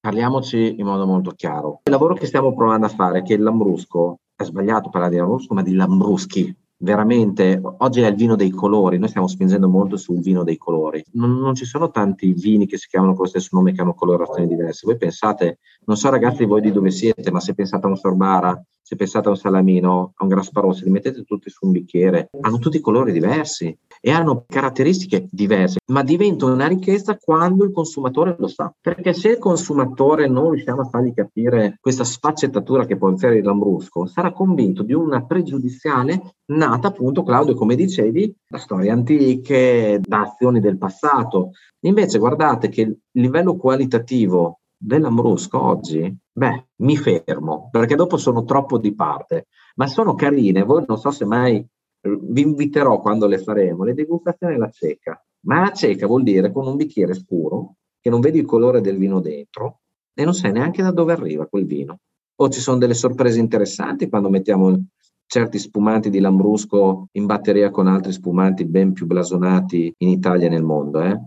parliamoci 0.00 0.80
in 0.80 0.84
modo 0.84 1.06
molto 1.06 1.30
chiaro. 1.30 1.82
Il 1.84 1.92
lavoro 1.92 2.14
che 2.14 2.26
stiamo 2.26 2.52
provando 2.56 2.86
a 2.86 2.88
fare 2.88 3.20
è 3.20 3.22
che 3.22 3.34
il 3.34 3.42
Lambrusco, 3.44 4.18
è 4.34 4.42
sbagliato 4.42 4.88
parlare 4.88 5.12
di 5.12 5.18
Lambrusco, 5.18 5.54
ma 5.54 5.62
di 5.62 5.74
Lambruschi, 5.74 6.56
veramente 6.78 7.60
oggi 7.78 8.00
è 8.00 8.08
il 8.08 8.14
vino 8.14 8.36
dei 8.36 8.50
colori, 8.50 8.98
noi 8.98 9.08
stiamo 9.08 9.28
spingendo 9.28 9.68
molto 9.68 9.96
sul 9.96 10.20
vino 10.20 10.44
dei 10.44 10.56
colori. 10.56 11.02
Non, 11.12 11.38
non, 11.38 11.54
ci 11.54 11.64
sono 11.64 11.90
tanti 11.90 12.32
vini 12.32 12.66
che 12.66 12.76
si 12.76 12.88
chiamano 12.88 13.14
con 13.14 13.24
lo 13.24 13.28
stesso 13.30 13.50
nome 13.52 13.72
che 13.72 13.80
hanno 13.80 13.94
colorazioni 13.94 14.46
diverse. 14.46 14.86
Voi 14.86 14.96
pensate, 14.96 15.58
non 15.86 15.96
so 15.96 16.10
ragazzi 16.10 16.44
voi 16.44 16.60
di 16.60 16.72
dove 16.72 16.90
siete, 16.90 17.30
ma 17.30 17.40
se 17.40 17.54
pensate 17.54 17.86
a 17.86 17.88
un 17.88 17.96
sorbara, 17.96 18.60
se 18.82 18.96
pensate 18.96 19.28
a 19.28 19.30
un 19.30 19.36
salamino, 19.36 20.12
a 20.14 20.22
un 20.24 20.28
grasparò, 20.28 20.72
se 20.72 20.84
li 20.84 20.90
mettete 20.90 21.24
tutti 21.24 21.50
su 21.50 21.66
un 21.66 21.72
bicchiere, 21.72 22.28
hanno 22.40 22.58
tutti 22.58 22.80
colori 22.80 23.10
diversi 23.10 23.76
e 24.00 24.10
hanno 24.10 24.44
caratteristiche 24.46 25.28
diverse, 25.30 25.78
ma 25.86 26.02
diventa 26.02 26.46
una 26.46 26.66
ricchezza 26.66 27.16
quando 27.16 27.64
il 27.64 27.72
consumatore 27.72 28.36
lo 28.38 28.46
sa. 28.46 28.72
Perché 28.80 29.12
se 29.12 29.30
il 29.30 29.38
consumatore 29.38 30.28
non 30.28 30.50
riusciamo 30.50 30.82
a 30.82 30.88
fargli 30.88 31.14
capire 31.14 31.78
questa 31.80 32.04
sfaccettatura 32.04 32.84
che 32.84 32.96
può 32.96 33.10
essere 33.10 33.38
il 33.38 33.44
Lambrusco, 33.44 34.06
sarà 34.06 34.32
convinto 34.32 34.82
di 34.82 34.92
una 34.92 35.24
pregiudiziale 35.24 36.36
nata 36.46 36.88
appunto, 36.88 37.22
Claudio, 37.22 37.54
come 37.54 37.74
dicevi, 37.74 38.34
da 38.48 38.58
storie 38.58 38.90
antiche, 38.90 40.00
da 40.00 40.20
azioni 40.20 40.60
del 40.60 40.78
passato. 40.78 41.50
Invece 41.80 42.18
guardate 42.18 42.68
che 42.68 42.82
il 42.82 42.98
livello 43.12 43.56
qualitativo 43.56 44.60
dell'Ambrusco 44.76 45.62
oggi, 45.62 46.14
beh, 46.32 46.66
mi 46.76 46.96
fermo, 46.96 47.68
perché 47.70 47.94
dopo 47.94 48.16
sono 48.16 48.44
troppo 48.44 48.78
di 48.78 48.94
parte, 48.94 49.46
ma 49.76 49.86
sono 49.86 50.14
carine, 50.14 50.62
voi 50.62 50.84
non 50.86 50.98
so 50.98 51.10
se 51.10 51.24
mai 51.24 51.66
vi 52.06 52.42
inviterò 52.42 53.00
quando 53.00 53.26
le 53.26 53.38
faremo, 53.38 53.84
le 53.84 53.94
degustazioni 53.94 54.54
alla 54.54 54.70
cieca. 54.70 55.20
Ma 55.46 55.60
la 55.60 55.72
cieca 55.72 56.06
vuol 56.06 56.22
dire 56.22 56.52
con 56.52 56.66
un 56.66 56.76
bicchiere 56.76 57.14
scuro, 57.14 57.76
che 58.00 58.10
non 58.10 58.20
vedi 58.20 58.38
il 58.38 58.46
colore 58.46 58.80
del 58.80 58.98
vino 58.98 59.20
dentro 59.20 59.80
e 60.14 60.24
non 60.24 60.34
sai 60.34 60.52
neanche 60.52 60.82
da 60.82 60.92
dove 60.92 61.12
arriva 61.12 61.46
quel 61.46 61.66
vino. 61.66 62.00
O 62.36 62.48
ci 62.48 62.60
sono 62.60 62.78
delle 62.78 62.94
sorprese 62.94 63.38
interessanti 63.38 64.08
quando 64.08 64.28
mettiamo 64.28 64.86
certi 65.26 65.58
spumanti 65.58 66.10
di 66.10 66.20
Lambrusco 66.20 67.08
in 67.12 67.26
batteria 67.26 67.70
con 67.70 67.88
altri 67.88 68.12
spumanti 68.12 68.64
ben 68.64 68.92
più 68.92 69.06
blasonati 69.06 69.92
in 69.98 70.08
Italia 70.08 70.46
e 70.46 70.50
nel 70.50 70.62
mondo. 70.62 71.00
Eh? 71.00 71.20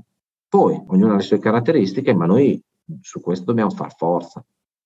Poi 0.47 0.81
ognuno 0.88 1.13
ha 1.13 1.17
le 1.17 1.21
sue 1.21 1.39
caratteristiche, 1.39 2.13
ma 2.13 2.25
noi 2.25 2.62
su 3.02 3.21
questo 3.21 3.45
dobbiamo 3.45 3.69
far 3.69 3.95
forza. 3.95 4.43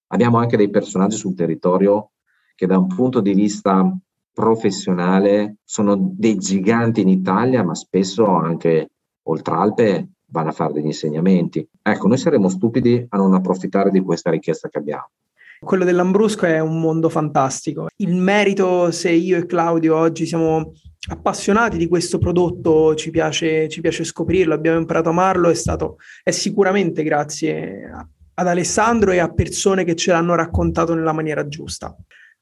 Abbiamo 0.07 0.37
anche 0.37 0.57
dei 0.57 0.69
personaggi 0.69 1.17
sul 1.17 1.35
territorio 1.35 2.11
che 2.55 2.67
da 2.67 2.77
un 2.77 2.87
punto 2.87 3.19
di 3.19 3.33
vista 3.33 3.95
professionale 4.31 5.57
sono 5.63 5.95
dei 5.99 6.37
giganti 6.37 7.01
in 7.01 7.09
Italia, 7.09 7.63
ma 7.63 7.75
spesso 7.75 8.25
anche 8.25 8.89
oltre 9.23 9.53
Alpe 9.55 10.07
vanno 10.27 10.49
a 10.49 10.53
fare 10.53 10.73
degli 10.73 10.87
insegnamenti. 10.87 11.67
Ecco, 11.81 12.07
noi 12.07 12.17
saremmo 12.17 12.49
stupidi 12.49 13.05
a 13.09 13.17
non 13.17 13.33
approfittare 13.33 13.91
di 13.91 14.01
questa 14.01 14.31
richiesta 14.31 14.69
che 14.69 14.79
abbiamo. 14.79 15.09
Quello 15.59 15.85
dell'Ambrusco 15.85 16.45
è 16.45 16.59
un 16.59 16.81
mondo 16.81 17.07
fantastico. 17.09 17.87
Il 17.97 18.15
merito, 18.15 18.91
se 18.91 19.11
io 19.11 19.37
e 19.37 19.45
Claudio 19.45 19.95
oggi 19.95 20.25
siamo 20.25 20.73
appassionati 21.09 21.77
di 21.77 21.87
questo 21.87 22.17
prodotto, 22.17 22.95
ci 22.95 23.09
piace, 23.09 23.67
ci 23.67 23.81
piace 23.81 24.03
scoprirlo, 24.03 24.53
abbiamo 24.53 24.79
imparato 24.79 25.09
a 25.09 25.11
amarlo, 25.11 25.49
è 25.49 25.53
stato 25.53 25.97
è 26.23 26.31
sicuramente 26.31 27.03
grazie 27.03 27.91
ad 28.35 28.47
Alessandro 28.47 29.11
e 29.11 29.19
a 29.19 29.31
persone 29.31 29.83
che 29.83 29.95
ce 29.95 30.11
l'hanno 30.11 30.35
raccontato 30.35 30.93
nella 30.93 31.11
maniera 31.11 31.47
giusta. 31.47 31.95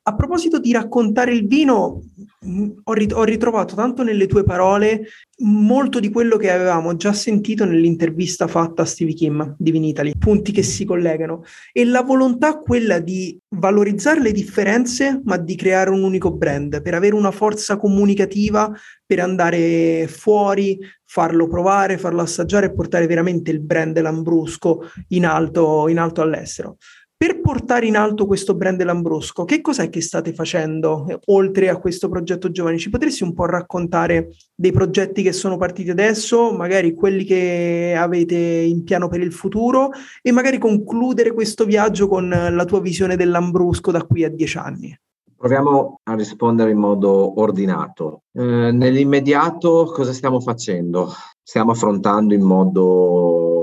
A 0.04 0.16
proposito 0.16 0.60
di 0.60 0.72
raccontare 0.72 1.34
il 1.34 1.46
vino, 1.46 2.02
ho, 2.44 2.94
rit- 2.94 3.14
ho, 3.14 3.24
ritrovato 3.24 3.76
tanto 3.76 4.02
nelle 4.04 4.26
tue 4.26 4.44
parole 4.44 5.06
molto 5.44 6.00
di 6.00 6.10
quello 6.10 6.38
che 6.38 6.52
avevamo 6.52 6.96
già 6.96 7.14
sentito 7.14 7.66
nell'intervista 7.66 8.48
fatta 8.48 8.82
a 8.82 8.86
Stevie 8.86 9.14
Kim 9.14 9.56
di 9.60 9.70
Vinitali, 9.70 10.14
punti 10.18 10.52
che 10.52 10.64
si 10.64 10.84
collegano 10.84 11.44
e 11.72 11.86
la 11.86 12.02
volontà 12.02 12.58
quella 12.58 13.00
di 13.00 13.40
valorizzare 13.50 14.22
le 14.22 14.32
differenze 14.32 15.22
ma 15.24 15.38
di 15.38 15.56
creare 15.56 15.92
un 15.92 16.02
unico 16.02 16.32
brand 16.32 16.82
per 16.82 16.96
avere 16.96 17.14
una 17.14 17.32
forza 17.32 17.78
comunicativa 17.78 18.72
per 19.06 19.20
andare 19.20 20.08
fuori, 20.08 20.80
farlo 21.06 21.48
provare, 21.48 21.98
farlo 21.98 22.22
assaggiare 22.22 22.68
e 22.68 22.74
portare 22.74 23.06
veramente 23.06 23.52
il 23.52 23.60
brand 23.60 24.00
Lambrusco 24.00 24.90
in 25.10 25.26
alto, 25.26 25.88
in 25.90 26.00
alto 26.00 26.22
all'estero. 26.22 26.78
Per 27.22 27.40
portare 27.40 27.86
in 27.86 27.98
alto 27.98 28.26
questo 28.26 28.56
brand 28.56 28.82
Lambrusco, 28.82 29.46
che 29.46 29.62
cos'è 29.62 29.92
che 29.92 30.02
state 30.02 30.34
facendo 30.34 31.06
eh, 31.08 31.20
oltre 31.26 31.70
a 31.70 31.78
questo 31.78 32.10
progetto 32.10 32.50
giovani? 32.50 32.80
Ci 32.80 32.90
potresti 32.90 33.22
un 33.22 33.36
po' 33.36 33.46
raccontare 33.46 34.30
dei 34.56 34.72
progetti 34.72 35.22
che 35.22 35.32
sono 35.32 35.56
partiti 35.56 35.92
adesso, 35.92 36.52
magari 36.52 36.96
quelli 36.96 37.24
che 37.24 37.94
avete 37.96 38.36
in 38.36 38.84
piano 38.84 39.08
per 39.08 39.20
il 39.20 39.32
futuro 39.34 39.92
e 40.20 40.32
magari 40.32 40.58
concludere 40.58 41.32
questo 41.32 41.64
viaggio 41.66 42.08
con 42.08 42.28
la 42.28 42.66
tua 42.66 42.82
visione 42.82 43.16
del 43.16 43.30
Lambrusco 43.30 43.92
da 43.92 44.04
qui 44.04 44.24
a 44.24 44.30
dieci 44.32 44.58
anni? 44.58 45.00
Proviamo 45.38 46.00
a 46.02 46.16
rispondere 46.16 46.72
in 46.72 46.80
modo 46.80 47.40
ordinato. 47.40 48.24
Eh, 48.34 48.72
nell'immediato 48.72 49.92
cosa 49.94 50.12
stiamo 50.12 50.40
facendo? 50.40 51.12
Stiamo 51.44 51.70
affrontando 51.70 52.34
in 52.34 52.42
modo 52.42 53.61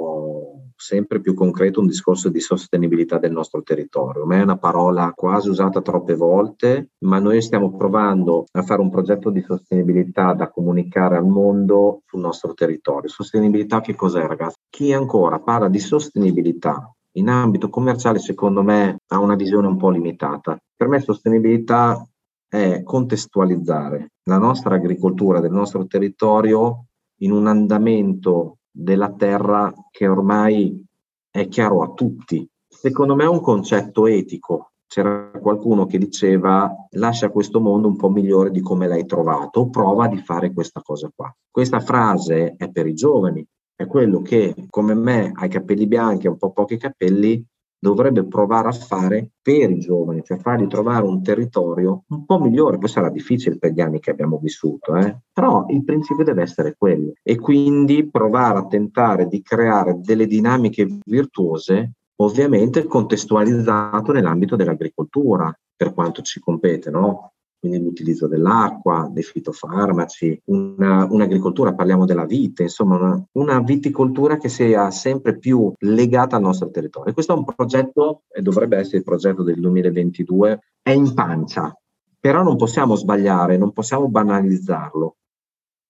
sempre 0.88 1.20
più 1.20 1.34
concreto 1.34 1.80
un 1.80 1.86
discorso 1.86 2.30
di 2.30 2.40
sostenibilità 2.40 3.18
del 3.18 3.30
nostro 3.30 3.62
territorio. 3.62 4.24
Ma 4.24 4.36
è 4.36 4.42
una 4.42 4.56
parola 4.56 5.12
quasi 5.14 5.50
usata 5.50 5.82
troppe 5.82 6.14
volte, 6.14 6.92
ma 7.04 7.18
noi 7.18 7.42
stiamo 7.42 7.76
provando 7.76 8.46
a 8.52 8.62
fare 8.62 8.80
un 8.80 8.88
progetto 8.88 9.28
di 9.28 9.42
sostenibilità 9.42 10.32
da 10.32 10.48
comunicare 10.50 11.18
al 11.18 11.26
mondo 11.26 12.00
sul 12.06 12.20
nostro 12.20 12.54
territorio. 12.54 13.10
Sostenibilità 13.10 13.82
che 13.82 13.94
cos'è 13.94 14.26
ragazzi? 14.26 14.56
Chi 14.70 14.94
ancora 14.94 15.38
parla 15.40 15.68
di 15.68 15.78
sostenibilità 15.78 16.90
in 17.18 17.28
ambito 17.28 17.68
commerciale 17.68 18.18
secondo 18.18 18.62
me 18.62 18.96
ha 19.08 19.18
una 19.18 19.34
visione 19.34 19.66
un 19.66 19.76
po' 19.76 19.90
limitata. 19.90 20.56
Per 20.74 20.88
me 20.88 21.00
sostenibilità 21.00 22.02
è 22.48 22.82
contestualizzare 22.82 24.12
la 24.24 24.38
nostra 24.38 24.76
agricoltura 24.76 25.40
del 25.40 25.52
nostro 25.52 25.86
territorio 25.86 26.86
in 27.20 27.32
un 27.32 27.46
andamento 27.46 28.57
della 28.80 29.10
terra 29.12 29.72
che 29.90 30.06
ormai 30.06 30.84
è 31.30 31.48
chiaro 31.48 31.82
a 31.82 31.92
tutti. 31.92 32.48
Secondo 32.68 33.16
me 33.16 33.24
è 33.24 33.28
un 33.28 33.40
concetto 33.40 34.06
etico. 34.06 34.70
C'era 34.86 35.30
qualcuno 35.40 35.84
che 35.86 35.98
diceva 35.98 36.72
lascia 36.92 37.28
questo 37.28 37.60
mondo 37.60 37.88
un 37.88 37.96
po' 37.96 38.08
migliore 38.08 38.50
di 38.50 38.60
come 38.60 38.86
l'hai 38.86 39.04
trovato, 39.04 39.68
prova 39.68 40.06
di 40.06 40.18
fare 40.18 40.52
questa 40.52 40.80
cosa 40.80 41.10
qua. 41.14 41.34
Questa 41.50 41.80
frase 41.80 42.54
è 42.56 42.70
per 42.70 42.86
i 42.86 42.94
giovani, 42.94 43.44
è 43.74 43.86
quello 43.86 44.22
che 44.22 44.54
come 44.70 44.94
me 44.94 45.32
ha 45.34 45.44
i 45.44 45.50
capelli 45.50 45.86
bianchi 45.86 46.26
e 46.26 46.30
un 46.30 46.38
po' 46.38 46.52
pochi 46.52 46.78
capelli 46.78 47.44
dovrebbe 47.78 48.26
provare 48.26 48.68
a 48.68 48.72
fare 48.72 49.30
per 49.40 49.70
i 49.70 49.78
giovani, 49.78 50.22
cioè 50.24 50.38
fargli 50.38 50.66
trovare 50.66 51.04
un 51.04 51.22
territorio 51.22 52.04
un 52.08 52.24
po' 52.24 52.40
migliore. 52.40 52.78
Poi 52.78 52.88
sarà 52.88 53.10
difficile 53.10 53.58
per 53.58 53.72
gli 53.72 53.80
anni 53.80 54.00
che 54.00 54.10
abbiamo 54.10 54.38
vissuto, 54.38 54.96
eh? 54.96 55.16
però 55.32 55.66
il 55.68 55.84
principio 55.84 56.24
deve 56.24 56.42
essere 56.42 56.74
quello. 56.76 57.12
E 57.22 57.38
quindi 57.38 58.08
provare 58.10 58.58
a 58.58 58.66
tentare 58.66 59.26
di 59.26 59.42
creare 59.42 60.00
delle 60.00 60.26
dinamiche 60.26 60.98
virtuose, 61.04 61.92
ovviamente 62.16 62.84
contestualizzato 62.84 64.12
nell'ambito 64.12 64.56
dell'agricoltura, 64.56 65.56
per 65.76 65.94
quanto 65.94 66.22
ci 66.22 66.40
compete, 66.40 66.90
no? 66.90 67.32
Quindi 67.58 67.82
l'utilizzo 67.82 68.28
dell'acqua, 68.28 69.08
dei 69.12 69.22
fitofarmaci, 69.22 70.42
una, 70.46 71.06
un'agricoltura, 71.10 71.74
parliamo 71.74 72.04
della 72.04 72.24
vite, 72.24 72.64
insomma 72.64 72.96
una, 72.96 73.24
una, 73.32 73.60
viticoltura 73.60 74.36
che 74.36 74.48
sia 74.48 74.90
sempre 74.90 75.38
più 75.38 75.72
legata 75.78 76.36
al 76.36 76.42
nostro 76.42 76.70
territorio. 76.70 77.12
Questo 77.12 77.34
è 77.34 77.36
un 77.36 77.44
progetto, 77.44 78.22
e 78.30 78.42
dovrebbe 78.42 78.78
essere 78.78 78.98
il 78.98 79.04
progetto 79.04 79.42
del 79.42 79.58
2022, 79.60 80.60
è 80.82 80.90
in 80.90 81.12
pancia, 81.14 81.76
però 82.20 82.42
non 82.42 82.56
possiamo 82.56 82.94
sbagliare, 82.94 83.56
non 83.56 83.72
possiamo 83.72 84.08
banalizzarlo. 84.08 85.16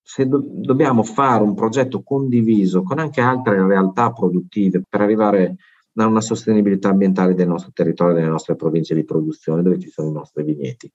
Se 0.03 0.27
do, 0.27 0.43
dobbiamo 0.43 1.03
fare 1.03 1.43
un 1.43 1.55
progetto 1.55 2.03
condiviso 2.03 2.83
con 2.83 2.99
anche 2.99 3.21
altre 3.21 3.63
realtà 3.67 4.11
produttive 4.11 4.83
per 4.89 5.03
arrivare 5.03 5.57
a 5.97 6.07
una 6.07 6.23
sostenibilità 6.23 6.89
ambientale 6.89 7.35
del 7.35 7.49
nostro 7.49 7.73
territorio, 7.75 8.15
delle 8.15 8.29
nostre 8.29 8.57
province 8.57 8.95
di 8.95 9.05
produzione 9.05 9.63
dove 9.63 9.79
ci 9.79 9.91
sono 9.91 10.09
i 10.09 10.13
nostri 10.13 10.45
vigneti. 10.45 10.91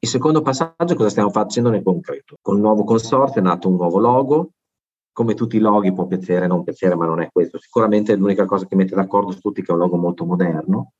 Il 0.00 0.08
secondo 0.08 0.42
passaggio, 0.42 0.94
cosa 0.94 1.08
stiamo 1.08 1.30
facendo 1.30 1.70
nel 1.70 1.82
concreto? 1.82 2.36
Con 2.40 2.54
il 2.56 2.62
nuovo 2.62 2.84
consorzio 2.84 3.40
è 3.40 3.44
nato 3.44 3.68
un 3.68 3.74
nuovo 3.74 3.98
logo, 3.98 4.50
come 5.12 5.34
tutti 5.34 5.56
i 5.56 5.60
loghi 5.60 5.92
può 5.92 6.06
piacere 6.06 6.44
o 6.44 6.48
non 6.48 6.62
piacere, 6.62 6.94
ma 6.94 7.04
non 7.04 7.20
è 7.20 7.28
questo. 7.32 7.58
Sicuramente 7.58 8.14
l'unica 8.14 8.44
cosa 8.44 8.66
che 8.66 8.76
mette 8.76 8.94
d'accordo 8.94 9.32
su 9.32 9.40
tutti 9.40 9.60
è 9.60 9.64
che 9.64 9.72
è 9.72 9.74
un 9.74 9.80
logo 9.80 9.96
molto 9.96 10.24
moderno, 10.24 10.92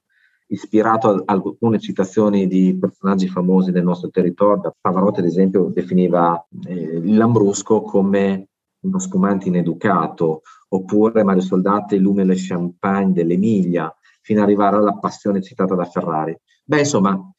ispirato 0.48 1.10
a 1.10 1.22
alcune 1.26 1.78
citazioni 1.78 2.48
di 2.48 2.76
personaggi 2.76 3.28
famosi 3.28 3.70
del 3.70 3.84
nostro 3.84 4.10
territorio. 4.10 4.74
Pavarotti, 4.80 5.20
ad 5.20 5.26
esempio, 5.26 5.70
definiva 5.72 6.44
eh, 6.66 6.72
il 6.74 7.16
Lambrusco 7.16 7.82
come 7.82 8.48
uno 8.80 8.98
spumante 8.98 9.46
ineducato, 9.46 10.42
oppure 10.70 11.22
Mario 11.22 11.42
Soldati 11.42 11.98
lume 11.98 12.24
le 12.24 12.34
champagne 12.36 13.12
dell'Emilia, 13.12 13.94
fino 14.22 14.40
ad 14.40 14.46
arrivare 14.46 14.74
alla 14.74 14.94
passione 14.94 15.40
citata 15.40 15.76
da 15.76 15.84
Ferrari. 15.84 16.36
Beh, 16.64 16.80
insomma, 16.80 17.32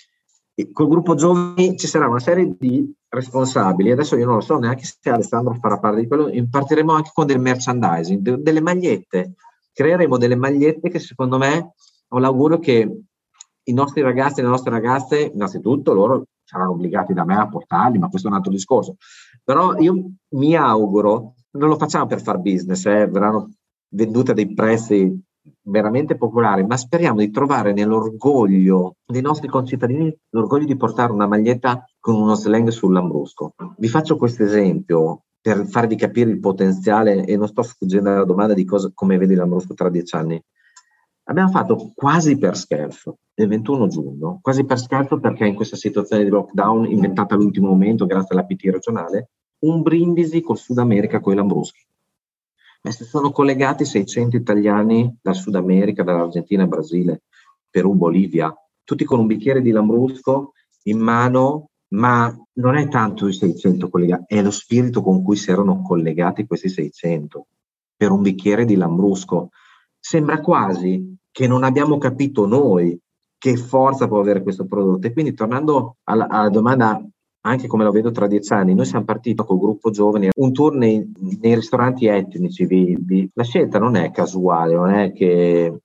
col 0.72 0.88
gruppo 0.88 1.16
giovani 1.16 1.78
ci 1.78 1.88
sarà 1.88 2.08
una 2.08 2.20
serie 2.20 2.56
di 2.58 2.94
responsabili, 3.08 3.92
adesso 3.92 4.16
io 4.16 4.26
non 4.26 4.36
lo 4.36 4.42
so 4.42 4.58
neanche 4.58 4.84
se 4.84 5.10
Alessandro 5.10 5.54
farà 5.56 5.80
parte 5.80 6.02
di 6.02 6.08
quello, 6.08 6.30
impartiremo 6.30 6.94
anche 6.94 7.12
con 7.14 7.26
del 7.26 7.40
merchandising, 7.40 8.22
de- 8.22 8.42
delle 8.42 8.62
magliette, 8.62 9.34
creeremo 9.74 10.18
delle 10.18 10.36
magliette 10.36 10.90
che 10.90 11.00
secondo 11.00 11.38
me 11.38 11.74
ho 12.10 12.20
l'augurio 12.20 12.60
che 12.60 13.02
i 13.64 13.74
nostri 13.74 14.02
ragazzi 14.02 14.40
e 14.40 14.44
le 14.44 14.50
nostre 14.50 14.72
ragazze, 14.72 15.32
innanzitutto 15.34 15.94
loro 15.94 16.26
saranno 16.44 16.72
obbligati 16.72 17.14
da 17.14 17.24
me 17.24 17.36
a 17.36 17.48
portarli, 17.48 18.00
ma 18.00 18.10
questo 18.10 18.28
è 18.28 18.32
un 18.32 18.38
altro 18.38 18.52
discorso, 18.52 18.96
però 19.44 19.78
io 19.78 20.12
mi 20.30 20.56
auguro, 20.56 21.36
non 21.52 21.70
lo 21.70 21.78
facciamo 21.78 22.08
per 22.08 22.22
far 22.22 22.40
business, 22.40 22.86
eh, 22.86 23.08
verranno 23.08 23.52
vendute 23.90 24.32
a 24.32 24.34
dei 24.34 24.54
prezzi 24.54 25.24
veramente 25.64 26.16
popolare, 26.16 26.66
ma 26.66 26.78
speriamo 26.78 27.20
di 27.20 27.32
trovare 27.32 27.74
nell'orgoglio 27.74 28.96
dei 29.06 29.22
nostri 29.22 29.48
concittadini 29.48 30.16
l'orgoglio 30.30 30.66
di 30.66 30.76
portare 30.76 31.12
una 31.12 31.28
maglietta 31.28 31.86
con 32.00 32.16
uno 32.16 32.36
slang 32.36 32.70
sul 32.70 32.94
lambrusco. 32.94 33.54
Vi 33.78 33.88
faccio 33.88 34.18
questo 34.18 34.44
esempio 34.44 35.24
per 35.42 35.66
farvi 35.68 35.96
capire 35.96 36.30
il 36.30 36.40
potenziale 36.40 37.26
e 37.26 37.38
non 37.38 37.48
sto 37.48 37.62
sfuggendo 37.62 38.10
alla 38.10 38.26
domanda 38.26 38.54
di 38.54 38.66
cosa, 38.66 38.92
come 38.94 39.18
vedi 39.18 39.36
lambrusco 39.36 39.74
tra 39.74 39.90
dieci 39.90 40.16
anni. 40.16 40.42
Abbiamo 41.24 41.50
fatto 41.50 41.92
quasi 41.94 42.38
per 42.38 42.58
scherzo 42.58 43.18
il 43.36 43.48
21 43.48 43.88
giugno, 43.88 44.40
quasi 44.42 44.66
per 44.66 44.80
scherzo 44.80 45.20
perché 45.20 45.46
in 45.46 45.56
questa 45.56 45.76
situazione 45.76 46.24
di 46.24 46.30
lockdown 46.30 46.86
inventata 46.86 47.36
all'ultimo 47.36 47.68
momento 47.68 48.06
grazie 48.06 48.36
alla 48.36 48.46
PT 48.46 48.64
regionale, 48.66 49.30
un 49.60 49.82
brindisi 49.82 50.42
col 50.42 50.58
Sud 50.58 50.80
America 50.80 51.20
con 51.20 51.34
i 51.34 51.36
lambruschi 51.36 51.89
ma 52.82 52.92
si 52.92 53.04
sono 53.04 53.32
collegati 53.32 53.86
600 53.86 54.38
italiani 54.38 55.18
dal 55.22 55.36
Sud 55.36 55.56
America, 55.56 56.04
dall'Argentina, 56.04 56.66
Brasile, 56.66 57.24
Perù, 57.70 57.94
Bolivia, 57.94 58.54
tutti 58.84 59.04
con 59.04 59.20
un 59.20 59.28
bicchiere 59.28 59.62
di 59.62 59.72
lambrusco 59.72 60.54
in 60.84 61.00
mano, 61.00 61.70
ma 61.90 62.34
non 62.54 62.76
è 62.76 62.88
tanto 62.88 63.28
i 63.28 63.34
600 63.34 63.90
collegati, 63.90 64.36
è 64.36 64.42
lo 64.42 64.52
spirito 64.52 65.02
con 65.02 65.24
cui 65.24 65.36
si 65.36 65.52
erano 65.52 65.82
collegati 65.82 66.46
questi 66.46 66.70
600 66.70 67.48
per 67.96 68.12
un 68.12 68.22
bicchiere 68.22 68.66
di 68.66 68.76
lambrusco. 68.76 69.50
Sembra 70.00 70.40
quasi 70.40 71.18
che 71.32 71.48
non 71.48 71.64
abbiamo 71.64 71.98
capito 71.98 72.46
noi 72.46 72.98
che 73.38 73.56
forza 73.58 74.08
può 74.08 74.20
avere 74.20 74.44
questo 74.44 74.66
prodotto. 74.66 75.08
E 75.08 75.14
quindi 75.14 75.34
tornando 75.34 75.98
alla, 76.04 76.28
alla 76.28 76.50
domanda 76.50 77.02
anche 77.50 77.68
come 77.68 77.84
lo 77.84 77.92
vedo 77.92 78.12
tra 78.12 78.28
dieci 78.28 78.54
anni, 78.54 78.76
noi 78.76 78.86
siamo 78.86 79.06
partiti 79.06 79.44
col 79.44 79.58
gruppo 79.58 79.90
giovani, 79.90 80.30
un 80.36 80.54
tour 80.54 80.76
nei, 80.76 81.12
nei 81.42 81.56
ristoranti 81.56 82.06
etnici, 82.06 82.66
vi, 82.66 83.30
la 83.34 83.44
scelta 83.44 83.80
non 83.80 83.96
è 83.96 84.12
casuale, 84.12 84.76
non 84.76 84.92
è 84.92 85.12
che 85.12 85.82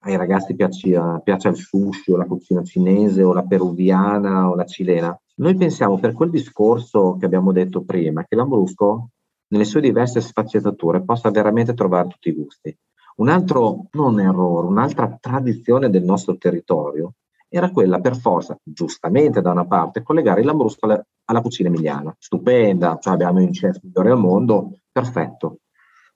ai 0.00 0.16
ragazzi 0.16 0.56
piace, 0.56 1.00
piace 1.22 1.48
il 1.48 1.56
sushi 1.56 2.10
o 2.10 2.16
la 2.16 2.24
cucina 2.24 2.64
cinese 2.64 3.22
o 3.22 3.32
la 3.32 3.44
peruviana 3.44 4.50
o 4.50 4.56
la 4.56 4.64
cilena. 4.64 5.16
Noi 5.36 5.54
pensiamo 5.54 5.98
per 5.98 6.12
quel 6.12 6.30
discorso 6.30 7.16
che 7.16 7.26
abbiamo 7.26 7.52
detto 7.52 7.82
prima, 7.84 8.24
che 8.24 8.34
l'Ambrusco 8.34 9.10
nelle 9.48 9.64
sue 9.64 9.80
diverse 9.80 10.20
sfaccettature 10.20 11.04
possa 11.04 11.30
veramente 11.30 11.74
trovare 11.74 12.08
tutti 12.08 12.28
i 12.28 12.34
gusti. 12.34 12.76
Un 13.16 13.28
altro, 13.28 13.86
non 13.92 14.18
errore, 14.20 14.66
un'altra 14.66 15.16
tradizione 15.20 15.90
del 15.90 16.02
nostro 16.02 16.36
territorio 16.36 17.12
era 17.48 17.70
quella 17.70 18.00
per 18.00 18.16
forza, 18.16 18.56
giustamente 18.62 19.40
da 19.40 19.50
una 19.50 19.66
parte, 19.66 20.02
collegare 20.02 20.40
il 20.40 20.46
Lambrusco 20.46 20.84
alla, 20.86 21.02
alla 21.24 21.40
cucina 21.40 21.68
emiliana. 21.68 22.14
Stupenda, 22.18 22.98
cioè 23.00 23.14
abbiamo 23.14 23.40
il 23.42 23.50
chef 23.50 23.80
migliore 23.82 24.10
al 24.10 24.18
mondo, 24.18 24.80
perfetto. 24.92 25.58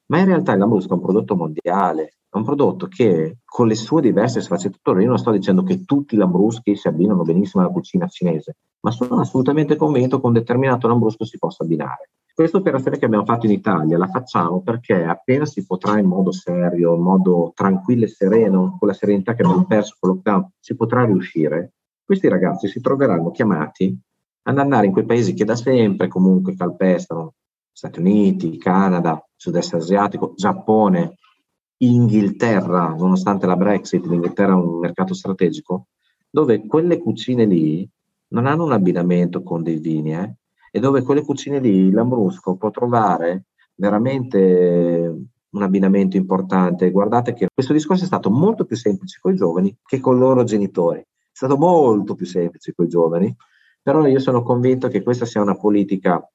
Ma 0.07 0.19
in 0.19 0.27
realtà 0.27 0.53
il 0.53 0.59
Lambrusco 0.59 0.91
è 0.91 0.95
un 0.97 1.03
prodotto 1.03 1.35
mondiale. 1.37 2.17
è 2.29 2.37
un 2.37 2.45
prodotto 2.45 2.87
che 2.87 3.39
con 3.45 3.67
le 3.67 3.75
sue 3.75 4.01
diverse 4.01 4.41
sfaccettature, 4.41 5.03
io 5.03 5.09
non 5.09 5.19
sto 5.19 5.31
dicendo 5.31 5.63
che 5.63 5.85
tutti 5.85 6.15
i 6.15 6.19
lambruschi 6.19 6.77
si 6.77 6.89
abbinano 6.89 7.23
benissimo 7.23 7.63
alla 7.63 7.73
cucina 7.73 8.09
cinese, 8.09 8.57
ma 8.81 8.91
sono 8.91 9.21
assolutamente 9.21 9.77
convinto 9.77 10.19
che 10.19 10.27
un 10.27 10.33
determinato 10.33 10.89
lambrusco 10.89 11.25
si 11.25 11.37
possa 11.39 11.63
abbinare. 11.63 12.11
Questa 12.35 12.57
operazione 12.57 12.97
che 12.97 13.05
abbiamo 13.05 13.27
fatto 13.27 13.45
in 13.45 13.53
Italia 13.53 13.99
la 13.99 14.07
facciamo 14.07 14.63
perché 14.63 15.05
appena 15.05 15.45
si 15.45 15.67
potrà 15.67 15.99
in 15.99 16.07
modo 16.07 16.33
serio, 16.33 16.95
in 16.95 17.03
modo 17.03 17.53
tranquillo 17.55 18.05
e 18.05 18.09
sereno, 18.09 18.77
con 18.79 18.89
la 18.89 18.95
serenità 18.95 19.35
che 19.35 19.43
abbiamo 19.43 19.67
perso 19.67 19.97
con 20.01 20.11
lockdown, 20.11 20.53
si 20.59 20.75
potrà 20.75 21.05
riuscire, 21.05 21.75
questi 22.03 22.29
ragazzi 22.29 22.69
si 22.69 22.81
troveranno 22.81 23.31
chiamati 23.31 23.95
ad 24.45 24.59
andare 24.59 24.87
in 24.87 24.93
quei 24.93 25.05
paesi 25.05 25.35
che 25.35 25.45
da 25.45 25.57
sempre 25.57 26.09
comunque 26.09 26.57
calpestano, 26.57 27.35
Stati 27.71 28.01
Uniti, 28.01 28.59
Canada, 28.59 29.23
Sud-Est 29.37 29.75
asiatico, 29.75 30.33
Giappone, 30.35 31.17
Inghilterra, 31.79 32.95
nonostante 32.95 33.47
la 33.47 33.57
Brexit, 33.57 34.05
l'Inghilterra 34.07 34.53
è 34.53 34.57
un 34.57 34.79
mercato 34.79 35.15
strategico, 35.15 35.89
dove 36.31 36.67
quelle 36.67 36.99
cucine 36.99 37.45
lì 37.45 37.89
non 38.29 38.47
hanno 38.47 38.65
un 38.65 38.73
abbinamento 38.73 39.43
con 39.43 39.63
dei 39.63 39.79
vini, 39.79 40.15
eh, 40.15 40.35
e 40.75 40.81
dove 40.81 41.03
quelle 41.03 41.23
cucine 41.23 41.61
lì 41.61 41.91
Lambrusco 41.91 42.57
può 42.57 42.71
trovare 42.71 43.45
veramente 43.75 45.29
un 45.51 45.63
abbinamento 45.63 46.17
importante. 46.17 46.91
Guardate 46.91 47.35
che 47.35 47.49
questo 47.53 47.75
discorso 47.75 48.05
è 48.05 48.07
stato 48.07 48.31
molto 48.31 48.65
più 48.65 48.75
semplice 48.75 49.19
con 49.21 49.33
i 49.33 49.37
giovani 49.37 49.77
che 49.85 50.01
con 50.01 50.17
i 50.17 50.19
loro 50.19 50.45
genitori. 50.45 51.01
È 51.01 51.31
stato 51.31 51.59
molto 51.59 52.15
più 52.15 52.25
semplice 52.25 52.73
con 52.75 52.87
i 52.87 52.89
giovani, 52.89 53.37
però 53.83 54.07
io 54.07 54.19
sono 54.19 54.43
convinto 54.43 54.89
che 54.89 55.03
questa 55.03 55.27
sia 55.27 55.43
una 55.43 55.57
politica 55.57 56.27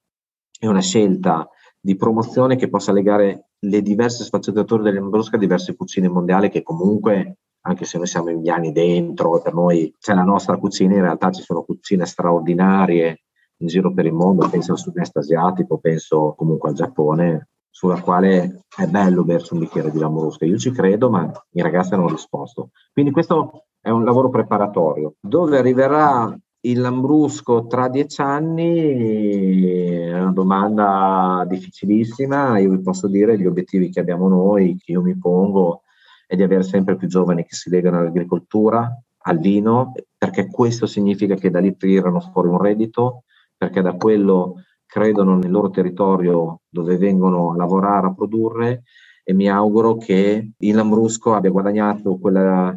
e 0.59 0.67
una 0.67 0.81
scelta 0.81 1.49
di 1.79 1.95
promozione 1.95 2.57
che 2.57 2.69
possa 2.69 2.91
legare 2.91 3.49
le 3.59 3.81
diverse 3.81 4.23
sfaccettature 4.23 4.83
dell'Ambrusca 4.83 5.37
a 5.37 5.39
diverse 5.39 5.75
cucine 5.75 6.09
mondiali 6.09 6.49
che 6.49 6.61
comunque 6.61 7.37
anche 7.61 7.85
se 7.85 7.97
noi 7.97 8.07
siamo 8.07 8.29
indiani 8.29 8.71
dentro, 8.71 9.41
per 9.41 9.53
noi 9.53 9.93
c'è 9.99 10.13
la 10.13 10.23
nostra 10.23 10.57
cucina, 10.57 10.93
in 10.93 11.01
realtà 11.01 11.31
ci 11.31 11.41
sono 11.41 11.63
cucine 11.63 12.05
straordinarie 12.05 13.23
in 13.57 13.67
giro 13.67 13.93
per 13.93 14.05
il 14.05 14.13
mondo, 14.13 14.47
penso 14.49 14.73
al 14.73 14.77
sud-est 14.77 15.17
asiatico, 15.17 15.77
penso 15.77 16.33
comunque 16.37 16.69
al 16.69 16.75
Giappone, 16.75 17.49
sulla 17.69 18.01
quale 18.01 18.61
è 18.75 18.87
bello 18.87 19.23
bersi 19.23 19.53
un 19.53 19.59
bicchiere 19.59 19.91
di 19.91 19.99
lambrusca. 19.99 20.45
Io 20.45 20.57
ci 20.57 20.71
credo, 20.71 21.09
ma 21.09 21.31
i 21.51 21.61
ragazzi 21.61 21.93
hanno 21.93 22.07
risposto. 22.07 22.71
Quindi 22.91 23.11
questo 23.11 23.65
è 23.79 23.89
un 23.89 24.03
lavoro 24.03 24.29
preparatorio. 24.29 25.13
Dove 25.19 25.57
arriverà 25.57 26.35
il 26.61 26.79
Lambrusco 26.81 27.67
tra 27.67 27.87
dieci 27.87 28.19
anni 28.21 29.63
è 29.63 30.19
una 30.19 30.31
domanda 30.31 31.45
difficilissima. 31.47 32.57
Io 32.59 32.71
vi 32.71 32.81
posso 32.81 33.07
dire 33.07 33.37
gli 33.37 33.45
obiettivi 33.45 33.89
che 33.89 33.99
abbiamo 33.99 34.27
noi, 34.27 34.75
che 34.77 34.91
io 34.91 35.01
mi 35.01 35.17
pongo, 35.17 35.83
è 36.25 36.35
di 36.35 36.43
avere 36.43 36.63
sempre 36.63 36.97
più 36.97 37.07
giovani 37.07 37.45
che 37.45 37.55
si 37.55 37.69
legano 37.69 37.99
all'agricoltura, 37.99 38.91
al 39.19 39.39
vino, 39.39 39.93
perché 40.17 40.47
questo 40.47 40.85
significa 40.85 41.35
che 41.35 41.49
da 41.49 41.59
lì 41.59 41.77
tirano 41.77 42.19
fuori 42.19 42.49
un 42.49 42.61
reddito, 42.61 43.23
perché 43.57 43.81
da 43.81 43.95
quello 43.95 44.63
credono 44.85 45.37
nel 45.37 45.51
loro 45.51 45.69
territorio 45.69 46.61
dove 46.69 46.97
vengono 46.97 47.51
a 47.51 47.55
lavorare, 47.55 48.07
a 48.07 48.13
produrre 48.13 48.83
e 49.23 49.33
mi 49.33 49.49
auguro 49.49 49.97
che 49.97 50.51
il 50.57 50.75
Lambrusco 50.75 51.33
abbia 51.33 51.49
guadagnato 51.49 52.17
quella, 52.17 52.75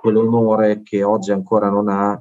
quell'onore 0.00 0.82
che 0.82 1.04
oggi 1.04 1.30
ancora 1.30 1.70
non 1.70 1.88
ha 1.88 2.20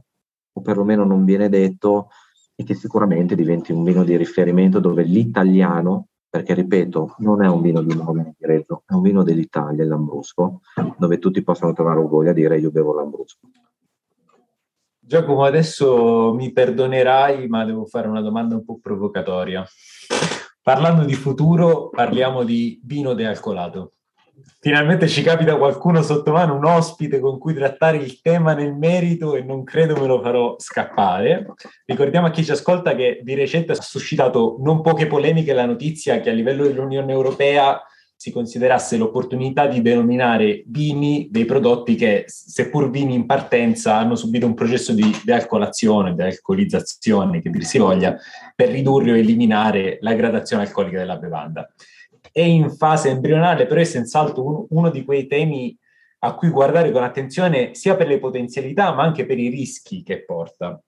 o 0.54 0.62
perlomeno 0.62 1.04
non 1.04 1.26
viene 1.26 1.50
detto 1.50 2.10
e 2.56 2.64
che 2.64 2.76
sicuramente 2.76 3.34
diventi 3.36 3.72
un 3.72 3.84
vino 3.84 4.04
di 4.04 4.16
riferimento 4.18 4.80
dove 4.80 5.04
l'italiano, 5.04 6.10
perché 6.30 6.54
ripeto, 6.54 7.16
non 7.20 7.42
è 7.42 7.48
un 7.48 7.62
vino 7.62 7.82
di 7.82 7.96
nome 7.96 8.36
di 8.38 8.46
Reggio, 8.46 8.84
è 8.86 8.94
un 8.94 9.02
vino 9.02 9.24
dell'Italia, 9.24 9.84
il 9.84 9.90
Lambrusco, 9.90 10.62
dove 10.98 11.18
tutti 11.18 11.42
possono 11.42 11.74
trovare 11.74 12.00
orgoglio 12.00 12.30
a 12.30 12.34
dire 12.34 12.60
io 12.60 12.70
bevo 12.70 12.94
Lambrusco. 12.94 13.40
Giacomo, 15.12 15.44
adesso 15.44 16.34
mi 16.34 16.54
perdonerai, 16.54 17.50
ma 17.50 17.66
devo 17.66 17.86
fare 17.86 18.08
una 18.08 18.22
domanda 18.22 18.56
un 18.56 18.64
po' 18.64 18.80
provocatoria. 18.82 19.68
Parlando 20.62 21.04
di 21.04 21.16
futuro, 21.16 21.90
parliamo 21.90 22.46
di 22.46 22.80
vino 22.82 23.14
dealcolato 23.14 23.92
finalmente 24.60 25.08
ci 25.08 25.24
capita 25.24 25.58
qualcuno 25.58 26.02
sotto 26.04 26.32
mano, 26.32 26.56
un 26.56 26.66
ospite 26.66 27.20
con 27.20 27.40
cui 27.40 27.54
trattare 27.54 27.98
il 27.98 28.22
tema 28.22 28.54
nel 28.54 28.74
merito 28.74 29.36
e 29.36 29.42
non 29.42 29.64
credo 29.64 30.00
me 30.00 30.08
lo 30.08 30.22
farò 30.22 30.56
scappare. 30.58 31.54
Ricordiamo 31.86 32.28
a 32.28 32.30
chi 32.30 32.44
ci 32.44 32.52
ascolta 32.52 32.96
che 32.96 33.22
di 33.24 33.34
recente 33.34 33.72
ha 33.72 33.82
suscitato 33.82 34.58
non 34.60 34.82
poche 34.82 35.08
polemiche 35.08 35.54
la 35.54 35.66
notizia 35.66 36.20
che 36.20 36.30
a 36.30 36.34
livello 36.34 36.64
dell'Unione 36.64 37.12
Europea 37.12 37.82
si 38.22 38.30
considerasse 38.30 38.98
l'opportunità 38.98 39.66
di 39.66 39.82
denominare 39.82 40.62
vini 40.68 41.28
dei 41.32 41.46
prodotti 41.46 41.96
che, 41.96 42.26
seppur 42.28 42.92
vini 42.92 43.16
in 43.16 43.26
partenza, 43.26 43.98
hanno 43.98 44.16
subito 44.16 44.46
un 44.46 44.54
processo 44.54 44.94
di 44.94 45.12
dealcolazione, 45.24 46.14
dealcolizzazione, 46.14 47.42
che 47.42 47.50
dir 47.50 47.64
si 47.64 47.80
voglia, 47.80 48.16
per 48.56 48.70
ridurre 48.70 49.14
o 49.14 49.16
eliminare 49.16 49.98
la 50.02 50.14
gradazione 50.14 50.62
alcolica 50.62 51.00
della 51.00 51.18
bevanda 51.18 51.68
è 52.32 52.42
in 52.42 52.70
fase 52.70 53.10
embrionale, 53.10 53.66
però 53.66 53.82
è 53.82 53.84
senz'altro 53.86 54.68
uno, 54.70 54.92
di 54.92 55.04
quei 55.04 55.26
temi 55.26 55.76
a 56.20 56.36
cui 56.36 56.50
guardare 56.50 56.92
con 56.92 57.02
attenzione 57.02 57.74
sia 57.74 57.96
per 57.96 58.06
le 58.06 58.20
potenzialità 58.20 58.94
ma 58.94 59.02
anche 59.02 59.26
per 59.26 59.40
i 59.40 59.50
rischi 59.50 60.04
che 60.04 60.24
porta. 60.24 60.80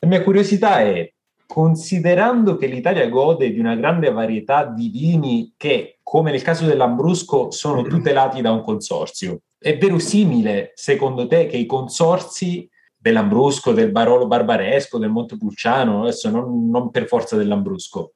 La 0.00 0.06
mia 0.06 0.22
curiosità 0.22 0.80
è, 0.80 1.10
considerando 1.50 2.56
che 2.56 2.66
l'Italia 2.66 3.08
gode 3.08 3.50
di 3.50 3.58
una 3.58 3.74
grande 3.74 4.12
varietà 4.12 4.66
di 4.66 4.90
vini 4.90 5.54
che, 5.56 5.98
come 6.02 6.30
nel 6.30 6.42
caso 6.42 6.66
dell'Ambrusco, 6.66 7.50
sono 7.50 7.82
tutelati 7.82 8.42
da 8.42 8.52
un 8.52 8.62
consorzio, 8.62 9.40
è 9.58 9.78
verosimile 9.78 10.72
secondo 10.74 11.26
te 11.26 11.46
che 11.46 11.56
i 11.56 11.64
consorzi 11.64 12.68
dell'Ambrusco, 12.94 13.72
del 13.72 13.90
Barolo 13.90 14.26
Barbaresco, 14.26 14.98
del 14.98 15.08
Montepulciano, 15.08 16.02
adesso 16.02 16.28
non, 16.28 16.68
non 16.68 16.90
per 16.90 17.06
forza 17.06 17.34
dell'Ambrusco, 17.36 18.12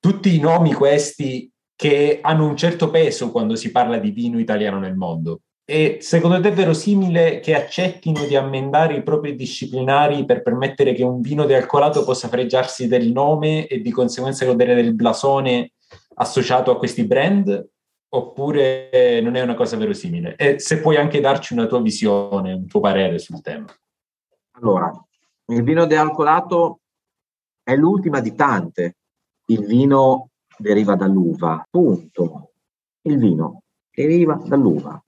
tutti 0.00 0.34
i 0.34 0.40
nomi 0.40 0.72
questi 0.72 1.48
che 1.76 2.18
hanno 2.20 2.48
un 2.48 2.56
certo 2.56 2.90
peso 2.90 3.30
quando 3.30 3.54
si 3.54 3.70
parla 3.70 3.98
di 3.98 4.10
vino 4.10 4.40
italiano 4.40 4.80
nel 4.80 4.96
mondo. 4.96 5.42
E 5.64 5.98
secondo 6.00 6.40
te 6.40 6.48
è 6.48 6.52
verosimile 6.52 7.38
che 7.38 7.54
accettino 7.54 8.24
di 8.24 8.34
ammendare 8.34 8.96
i 8.96 9.02
propri 9.02 9.36
disciplinari 9.36 10.24
per 10.24 10.42
permettere 10.42 10.92
che 10.92 11.04
un 11.04 11.20
vino 11.20 11.44
dealcolato 11.44 12.04
possa 12.04 12.28
fregiarsi 12.28 12.88
del 12.88 13.12
nome 13.12 13.66
e 13.68 13.80
di 13.80 13.90
conseguenza 13.92 14.44
godere 14.44 14.74
del 14.74 14.94
blasone 14.94 15.72
associato 16.16 16.72
a 16.72 16.76
questi 16.76 17.04
brand? 17.04 17.68
Oppure 18.14 19.20
non 19.22 19.36
è 19.36 19.40
una 19.40 19.54
cosa 19.54 19.76
verosimile? 19.76 20.36
E 20.36 20.58
se 20.58 20.80
puoi 20.80 20.96
anche 20.96 21.20
darci 21.20 21.54
una 21.54 21.66
tua 21.66 21.80
visione, 21.80 22.52
un 22.52 22.66
tuo 22.66 22.80
parere 22.80 23.18
sul 23.18 23.40
tema. 23.40 23.66
Allora, 24.56 24.92
il 25.46 25.62
vino 25.62 25.86
dealcolato 25.86 26.80
è 27.62 27.74
l'ultima 27.76 28.20
di 28.20 28.34
tante. 28.34 28.96
Il 29.46 29.64
vino 29.64 30.30
deriva 30.58 30.94
dall'uva, 30.96 31.66
punto. 31.70 32.52
Il 33.02 33.16
vino 33.16 33.62
deriva 33.90 34.34
dall'uva. 34.44 35.02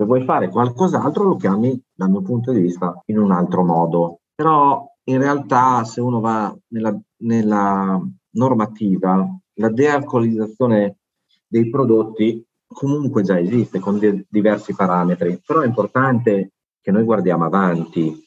Se 0.00 0.06
vuoi 0.06 0.24
fare 0.24 0.48
qualcos'altro 0.48 1.24
lo 1.24 1.36
chiami 1.36 1.78
dal 1.92 2.08
mio 2.08 2.22
punto 2.22 2.52
di 2.52 2.60
vista 2.62 3.02
in 3.08 3.18
un 3.18 3.32
altro 3.32 3.62
modo. 3.62 4.20
Però 4.34 4.82
in 5.04 5.18
realtà 5.18 5.84
se 5.84 6.00
uno 6.00 6.20
va 6.20 6.56
nella, 6.68 6.98
nella 7.18 8.00
normativa, 8.30 9.28
la 9.56 9.68
dealcolizzazione 9.68 11.00
dei 11.46 11.68
prodotti 11.68 12.42
comunque 12.66 13.22
già 13.22 13.38
esiste 13.38 13.78
con 13.78 13.98
de- 13.98 14.24
diversi 14.30 14.74
parametri, 14.74 15.38
però 15.44 15.60
è 15.60 15.66
importante 15.66 16.52
che 16.80 16.90
noi 16.90 17.04
guardiamo 17.04 17.44
avanti 17.44 18.26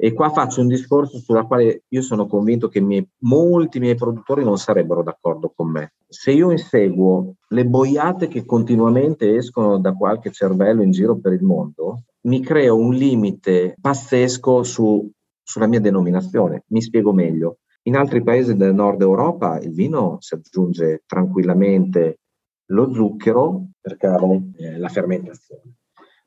e 0.00 0.12
qua 0.12 0.30
faccio 0.30 0.60
un 0.60 0.68
discorso 0.68 1.18
sulla 1.18 1.42
quale 1.42 1.82
io 1.88 2.02
sono 2.02 2.28
convinto 2.28 2.68
che 2.68 2.80
miei, 2.80 3.04
molti 3.22 3.80
miei 3.80 3.96
produttori 3.96 4.44
non 4.44 4.56
sarebbero 4.56 5.02
d'accordo 5.02 5.52
con 5.54 5.72
me. 5.72 5.94
Se 6.06 6.30
io 6.30 6.52
inseguo 6.52 7.34
le 7.48 7.66
boiate 7.66 8.28
che 8.28 8.44
continuamente 8.44 9.34
escono 9.34 9.80
da 9.80 9.94
qualche 9.94 10.30
cervello 10.30 10.82
in 10.82 10.92
giro 10.92 11.18
per 11.18 11.32
il 11.32 11.42
mondo, 11.42 12.04
mi 12.28 12.40
creo 12.40 12.76
un 12.76 12.94
limite 12.94 13.74
pazzesco 13.80 14.62
su, 14.62 15.10
sulla 15.42 15.66
mia 15.66 15.80
denominazione. 15.80 16.62
Mi 16.68 16.80
spiego 16.80 17.12
meglio. 17.12 17.58
In 17.88 17.96
altri 17.96 18.22
paesi 18.22 18.54
del 18.54 18.74
nord 18.74 19.02
Europa 19.02 19.58
il 19.58 19.72
vino 19.72 20.18
si 20.20 20.34
aggiunge 20.34 21.02
tranquillamente 21.06 22.20
lo 22.66 22.92
zucchero 22.94 23.70
per 23.80 23.96
creare 23.96 24.52
eh, 24.58 24.78
la 24.78 24.88
fermentazione. 24.88 25.74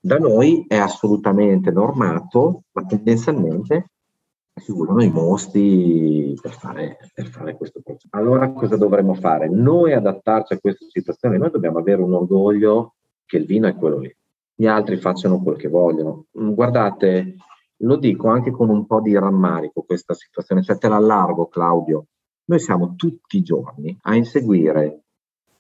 Da 0.04 0.18
noi 0.18 0.66
è 0.68 0.78
assolutamente 0.78 1.70
normato, 1.70 2.64
ma 2.72 2.84
tendenzialmente 2.86 3.92
si 4.56 4.72
usano 4.72 5.04
i 5.04 5.12
mosti 5.12 6.36
per 6.42 6.54
fare, 6.54 6.98
per 7.14 7.28
fare 7.28 7.56
questo 7.56 7.82
processo. 7.84 8.08
Allora 8.12 8.52
cosa 8.52 8.78
dovremmo 8.78 9.14
fare? 9.14 9.48
Noi 9.48 9.94
adattarci 9.94 10.54
a 10.54 10.60
questa 10.60 10.86
situazione, 10.90 11.38
noi 11.38 11.52
dobbiamo 11.52 11.78
avere 11.78 12.02
un 12.02 12.14
orgoglio 12.14 12.96
che 13.26 13.38
il 13.38 13.46
vino 13.46 13.68
è 13.68 13.76
quello 13.76 14.00
lì, 14.00 14.16
gli 14.56 14.66
altri 14.66 14.98
facciano 14.98 15.40
quel 15.42 15.58
che 15.58 15.68
vogliono. 15.68 16.26
Mm, 16.40 16.54
guardate, 16.54 17.36
lo 17.78 17.96
dico 17.98 18.28
anche 18.28 18.50
con 18.50 18.70
un 18.70 18.88
po' 18.88 19.02
di 19.02 19.14
rammarico 19.14 19.84
questa 19.84 20.16
situazione, 20.16 20.64
cioè 20.64 20.80
te 20.80 20.88
l'allargo 20.88 21.46
Claudio, 21.46 22.08
noi 22.46 22.60
siamo 22.60 22.96
tutti 22.96 23.38
i 23.38 23.44
giorni 23.44 23.96
a 24.02 24.16
inseguire 24.16 25.04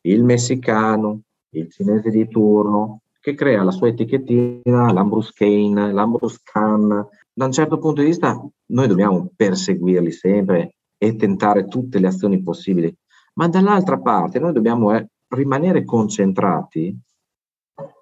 il 0.01 0.23
messicano, 0.23 1.21
il 1.51 1.69
cinese 1.69 2.10
di 2.10 2.27
turno, 2.27 3.00
che 3.21 3.36
crea 3.36 3.63
la 3.63 3.71
sua 3.71 3.89
etichettina, 3.89 4.91
l'Ambrus 4.91 5.31
Cane, 5.31 5.93
l'Ambrus 5.93 6.41
Can. 6.41 7.07
Da 7.34 7.45
un 7.45 7.51
certo 7.51 7.77
punto 7.77 8.01
di 8.01 8.07
vista 8.07 8.43
noi 8.67 8.88
dobbiamo 8.88 9.31
perseguirli 9.34 10.12
sempre 10.12 10.75
e 10.97 11.15
tentare 11.15 11.67
tutte 11.67 11.99
le 11.99 12.07
azioni 12.07 12.41
possibili, 12.41 12.93
ma 13.36 13.47
dall'altra 13.47 13.99
parte 13.99 14.39
noi 14.39 14.53
dobbiamo 14.53 14.93
eh, 14.93 15.07
rimanere 15.29 15.86
concentrati 15.86 16.99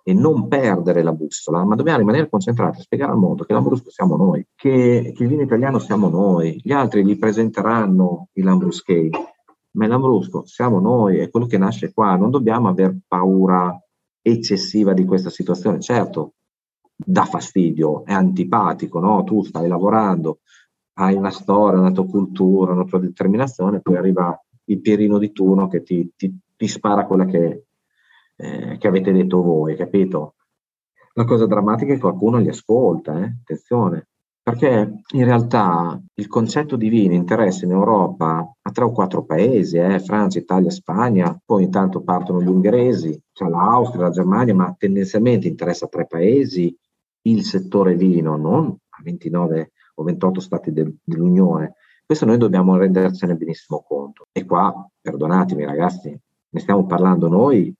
e 0.03 0.13
non 0.13 0.47
perdere 0.47 1.03
la 1.03 1.13
bussola, 1.13 1.63
ma 1.63 1.75
dobbiamo 1.75 1.99
rimanere 1.99 2.29
concentrati 2.29 2.79
a 2.79 2.81
spiegare 2.81 3.11
al 3.11 3.17
mondo 3.17 3.43
che 3.43 3.53
l'Ambrusco 3.53 3.91
siamo 3.91 4.15
noi, 4.15 4.45
che, 4.55 5.13
che, 5.15 5.23
il 5.23 5.29
vino 5.29 5.43
italiano 5.43 5.79
siamo 5.79 6.09
noi, 6.09 6.59
gli 6.63 6.71
altri 6.71 7.03
li 7.03 7.17
presenteranno 7.17 8.29
il 8.33 8.43
Lambruschi, 8.43 9.09
ma 9.71 9.87
Lambrusco 9.87 10.45
siamo 10.45 10.79
noi, 10.79 11.19
è 11.19 11.29
quello 11.29 11.45
che 11.45 11.57
nasce 11.57 11.93
qua, 11.93 12.15
non 12.15 12.31
dobbiamo 12.31 12.69
aver 12.69 12.97
paura 13.07 13.77
eccessiva 14.21 14.93
di 14.93 15.05
questa 15.05 15.29
situazione, 15.29 15.79
certo 15.79 16.33
dà 17.01 17.23
fastidio, 17.23 18.03
è 18.03 18.11
antipatico, 18.11 18.99
no? 18.99 19.23
tu 19.23 19.41
stai 19.43 19.67
lavorando, 19.69 20.39
hai 20.95 21.15
una 21.15 21.31
storia, 21.31 21.79
una 21.79 21.91
tua 21.91 22.05
cultura, 22.05 22.73
una 22.73 22.83
tua 22.83 22.99
determinazione, 22.99 23.79
poi 23.79 23.95
arriva 23.95 24.37
il 24.65 24.81
Pierino 24.81 25.17
di 25.17 25.31
turno 25.31 25.67
che 25.67 25.81
ti, 25.81 26.11
ti, 26.15 26.37
ti 26.57 26.67
spara 26.67 27.05
quella 27.05 27.25
che, 27.25 27.65
eh, 28.35 28.77
che, 28.77 28.87
avete 28.87 29.13
detto 29.13 29.41
voi, 29.41 29.77
capito? 29.77 30.35
La 31.13 31.23
cosa 31.23 31.45
drammatica 31.45 31.91
è 31.91 31.95
che 31.95 32.01
qualcuno 32.01 32.37
li 32.37 32.49
ascolta, 32.49 33.17
eh? 33.23 33.35
attenzione, 33.41 34.09
perché 34.49 35.01
in 35.13 35.25
realtà 35.25 36.01
il 36.15 36.27
concetto 36.27 36.75
di 36.75 36.89
vino 36.89 37.13
interessa 37.13 37.65
in 37.65 37.71
Europa 37.71 38.51
a 38.59 38.71
tre 38.71 38.83
o 38.83 38.91
quattro 38.91 39.23
paesi, 39.23 39.77
eh? 39.77 39.99
Francia, 39.99 40.39
Italia, 40.39 40.71
Spagna, 40.71 41.39
poi 41.45 41.65
intanto 41.65 42.01
partono 42.01 42.41
gli 42.41 42.47
ungheresi, 42.47 43.21
c'è 43.31 43.47
l'Austria, 43.47 44.05
la 44.05 44.09
Germania, 44.09 44.55
ma 44.55 44.75
tendenzialmente 44.75 45.47
interessa 45.47 45.85
a 45.85 45.89
tre 45.89 46.07
paesi 46.07 46.75
il 47.23 47.43
settore 47.43 47.95
vino, 47.95 48.37
non 48.37 48.67
a 48.67 49.01
29 49.03 49.71
o 49.95 50.03
28 50.03 50.39
stati 50.39 50.71
de- 50.71 50.95
dell'Unione. 51.03 51.75
Questo 52.03 52.25
noi 52.25 52.37
dobbiamo 52.37 52.75
rendercene 52.75 53.35
benissimo 53.35 53.83
conto. 53.87 54.25
E 54.31 54.45
qua, 54.45 54.73
perdonatemi 54.99 55.63
ragazzi, 55.63 56.09
ne 56.09 56.59
stiamo 56.59 56.87
parlando 56.87 57.27
noi, 57.27 57.71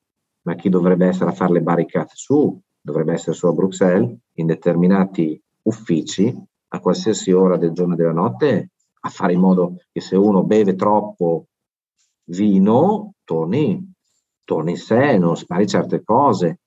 ma 0.44 0.54
chi 0.54 0.70
dovrebbe 0.70 1.08
essere 1.08 1.32
a 1.32 1.34
fare 1.34 1.54
le 1.54 1.62
barricate 1.62 2.12
su 2.14 2.62
dovrebbe 2.82 3.14
essere 3.14 3.36
su 3.36 3.46
a 3.46 3.52
Bruxelles, 3.52 4.18
in 4.36 4.46
determinati 4.46 5.42
uffici, 5.64 6.36
a 6.70 6.80
qualsiasi 6.80 7.32
ora 7.32 7.58
del 7.58 7.72
giorno 7.72 7.94
e 7.94 7.98
della 7.98 8.12
notte, 8.12 8.72
a 9.02 9.10
fare 9.10 9.34
in 9.34 9.40
modo 9.40 9.78
che 9.92 10.02
se 10.02 10.16
uno 10.16 10.44
beve 10.44 10.76
troppo 10.76 11.48
vino, 12.26 13.14
torni, 13.24 13.94
torni 14.44 14.72
in 14.72 14.78
sé, 14.78 15.18
non 15.18 15.38
spari 15.38 15.68
certe 15.68 16.04
cose. 16.04 16.60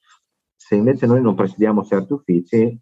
Se 0.57 0.75
invece 0.75 1.07
noi 1.07 1.21
non 1.21 1.35
presidiamo 1.35 1.85
certi 1.85 2.13
uffici, 2.13 2.79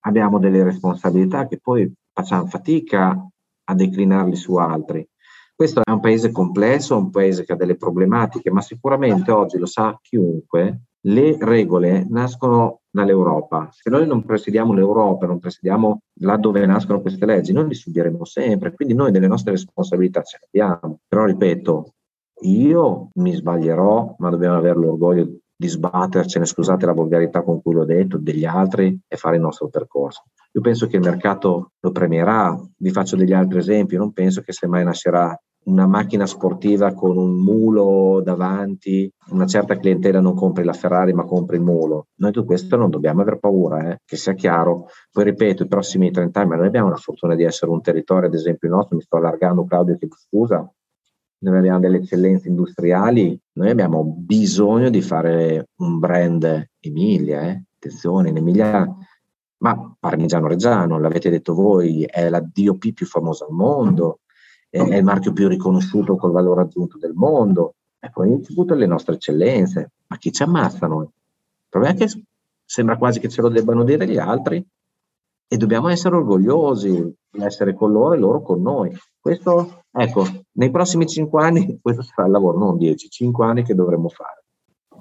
abbiamo 0.00 0.38
delle 0.38 0.62
responsabilità 0.62 1.46
che 1.46 1.58
poi 1.58 1.92
facciamo 2.12 2.46
fatica 2.46 3.28
a 3.68 3.74
declinarli 3.74 4.36
su 4.36 4.54
altri. 4.56 5.06
Questo 5.54 5.80
è 5.82 5.90
un 5.90 6.00
paese 6.00 6.30
complesso, 6.30 6.96
un 6.96 7.10
paese 7.10 7.44
che 7.44 7.54
ha 7.54 7.56
delle 7.56 7.76
problematiche, 7.76 8.50
ma 8.50 8.60
sicuramente 8.60 9.30
oggi 9.30 9.58
lo 9.58 9.66
sa 9.66 9.98
chiunque, 10.02 10.82
le 11.06 11.36
regole 11.40 12.06
nascono 12.08 12.82
dall'Europa. 12.96 13.68
Se 13.70 13.90
noi 13.90 14.06
non 14.06 14.24
presidiamo 14.24 14.72
l'Europa, 14.72 15.26
non 15.26 15.38
presidiamo 15.38 16.00
là 16.20 16.36
dove 16.36 16.64
nascono 16.66 17.00
queste 17.00 17.26
leggi, 17.26 17.52
noi 17.52 17.68
li 17.68 17.74
subiremo 17.74 18.24
sempre. 18.24 18.72
Quindi 18.74 18.94
noi 18.94 19.10
delle 19.12 19.26
nostre 19.26 19.52
responsabilità 19.52 20.22
ce 20.22 20.38
le 20.40 20.46
abbiamo. 20.46 21.00
Però 21.06 21.24
ripeto, 21.24 21.92
io 22.42 23.10
mi 23.14 23.34
sbaglierò, 23.34 24.16
ma 24.18 24.30
dobbiamo 24.30 24.56
avere 24.56 24.78
l'orgoglio 24.78 25.38
di 25.58 25.68
sbattercene, 25.68 26.44
scusate 26.44 26.84
la 26.84 26.92
volgarità 26.92 27.42
con 27.42 27.62
cui 27.62 27.72
l'ho 27.74 27.84
detto, 27.84 28.18
degli 28.18 28.44
altri 28.44 28.98
e 29.06 29.16
fare 29.16 29.36
il 29.36 29.42
nostro 29.42 29.68
percorso. 29.68 30.24
Io 30.52 30.60
penso 30.60 30.86
che 30.86 30.96
il 30.96 31.02
mercato 31.02 31.72
lo 31.80 31.92
premierà, 31.92 32.58
vi 32.78 32.90
faccio 32.90 33.16
degli 33.16 33.32
altri 33.32 33.58
esempi, 33.58 33.96
non 33.96 34.12
penso 34.12 34.42
che 34.42 34.52
se 34.52 34.66
mai 34.66 34.84
nascerà 34.84 35.38
una 35.66 35.86
macchina 35.86 36.26
sportiva 36.26 36.92
con 36.92 37.16
un 37.16 37.42
mulo 37.42 38.20
davanti, 38.22 39.10
una 39.30 39.46
certa 39.46 39.76
clientela 39.76 40.20
non 40.20 40.34
compri 40.34 40.64
la 40.64 40.72
Ferrari 40.72 41.12
ma 41.12 41.24
compri 41.24 41.56
il 41.56 41.62
mulo. 41.62 42.08
Noi 42.16 42.30
di 42.30 42.44
questo 42.44 42.76
non 42.76 42.90
dobbiamo 42.90 43.22
aver 43.22 43.38
paura, 43.38 43.90
eh? 43.90 44.00
che 44.04 44.16
sia 44.16 44.34
chiaro. 44.34 44.86
Poi 45.10 45.24
ripeto, 45.24 45.64
i 45.64 45.68
prossimi 45.68 46.10
30 46.10 46.40
anni, 46.40 46.50
ma 46.50 46.56
noi 46.56 46.66
abbiamo 46.66 46.88
la 46.88 46.96
fortuna 46.96 47.34
di 47.34 47.42
essere 47.42 47.70
un 47.72 47.80
territorio, 47.80 48.28
ad 48.28 48.34
esempio 48.34 48.68
il 48.68 48.74
nostro, 48.74 48.96
mi 48.96 49.02
sto 49.02 49.16
allargando 49.16 49.64
Claudio, 49.64 49.96
che 49.96 50.08
scusa, 50.10 50.70
noi 51.38 51.58
abbiamo 51.58 51.80
delle 51.80 51.98
eccellenze 51.98 52.48
industriali, 52.48 53.38
noi 53.54 53.70
abbiamo 53.70 54.04
bisogno 54.04 54.88
di 54.88 55.02
fare 55.02 55.68
un 55.76 55.98
brand 55.98 56.68
Emilia, 56.78 57.42
eh? 57.42 57.64
attenzione, 57.76 58.28
in 58.28 58.36
Emilia, 58.36 58.88
ma 59.58 59.96
Parmigiano 59.98 60.46
Reggiano, 60.46 60.98
l'avete 61.00 61.28
detto 61.28 61.54
voi, 61.54 62.04
è 62.04 62.28
la 62.28 62.40
DOP 62.40 62.92
più 62.92 63.06
famosa 63.06 63.46
al 63.46 63.52
mondo, 63.52 64.20
è, 64.68 64.96
il 64.96 65.04
marchio 65.04 65.32
più 65.32 65.48
riconosciuto 65.48 66.16
col 66.16 66.32
valore 66.32 66.62
aggiunto 66.62 66.98
del 66.98 67.12
mondo, 67.14 67.74
e 67.98 68.10
poi 68.10 68.40
tutte 68.42 68.74
le 68.74 68.86
nostre 68.86 69.14
eccellenze, 69.14 69.90
ma 70.06 70.16
chi 70.18 70.32
ci 70.32 70.42
ammazza 70.42 70.86
noi? 70.86 71.04
Il 71.04 71.68
problema 71.68 71.94
è 71.94 71.98
che 71.98 72.22
sembra 72.64 72.96
quasi 72.96 73.20
che 73.20 73.28
ce 73.28 73.42
lo 73.42 73.48
debbano 73.48 73.84
dire 73.84 74.06
gli 74.06 74.18
altri 74.18 74.64
e 75.48 75.56
dobbiamo 75.56 75.88
essere 75.88 76.16
orgogliosi 76.16 77.14
di 77.30 77.42
essere 77.42 77.74
con 77.74 77.92
loro 77.92 78.14
e 78.14 78.18
loro 78.18 78.42
con 78.42 78.60
noi. 78.60 78.96
Questo, 79.20 79.84
ecco, 79.90 80.24
nei 80.52 80.70
prossimi 80.70 81.06
cinque 81.06 81.42
anni 81.42 81.78
questo 81.82 82.02
sarà 82.02 82.26
il 82.26 82.32
lavoro, 82.32 82.58
non 82.58 82.76
dieci, 82.76 83.08
cinque 83.08 83.46
anni 83.46 83.62
che 83.62 83.74
dovremo 83.74 84.08
fare. 84.08 84.44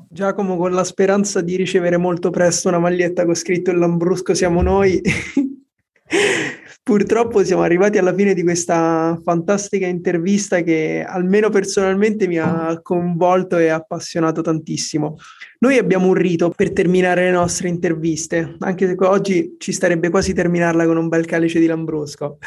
Giacomo, 0.08 0.56
con 0.56 0.72
la 0.72 0.84
speranza 0.84 1.42
di 1.42 1.56
ricevere 1.56 1.98
molto 1.98 2.30
presto 2.30 2.70
una 2.70 2.80
maglietta 2.80 3.26
con 3.26 3.36
scritto 3.36 3.72
il 3.72 3.78
Lambrusco 3.78 4.34
siamo 4.34 4.62
noi, 4.62 5.02
Purtroppo 6.86 7.44
siamo 7.44 7.64
arrivati 7.64 7.98
alla 7.98 8.14
fine 8.14 8.36
di 8.36 8.44
questa 8.44 9.20
fantastica 9.24 9.88
intervista 9.88 10.62
che 10.62 11.04
almeno 11.04 11.50
personalmente 11.50 12.28
mi 12.28 12.38
ha 12.38 12.80
coinvolto 12.84 13.58
e 13.58 13.70
appassionato 13.70 14.42
tantissimo. 14.44 15.18
Noi 15.62 15.80
abbiamo 15.80 16.06
un 16.06 16.14
rito 16.14 16.54
per 16.56 16.74
terminare 16.74 17.24
le 17.24 17.32
nostre 17.32 17.70
interviste, 17.70 18.58
anche 18.60 18.86
se 18.86 18.96
oggi 19.00 19.56
ci 19.58 19.72
starebbe 19.72 20.12
quasi 20.12 20.34
terminarla 20.34 20.86
con 20.86 20.98
un 20.98 21.08
bel 21.08 21.26
calice 21.26 21.58
di 21.60 21.66
Lambrusco. 21.66 22.38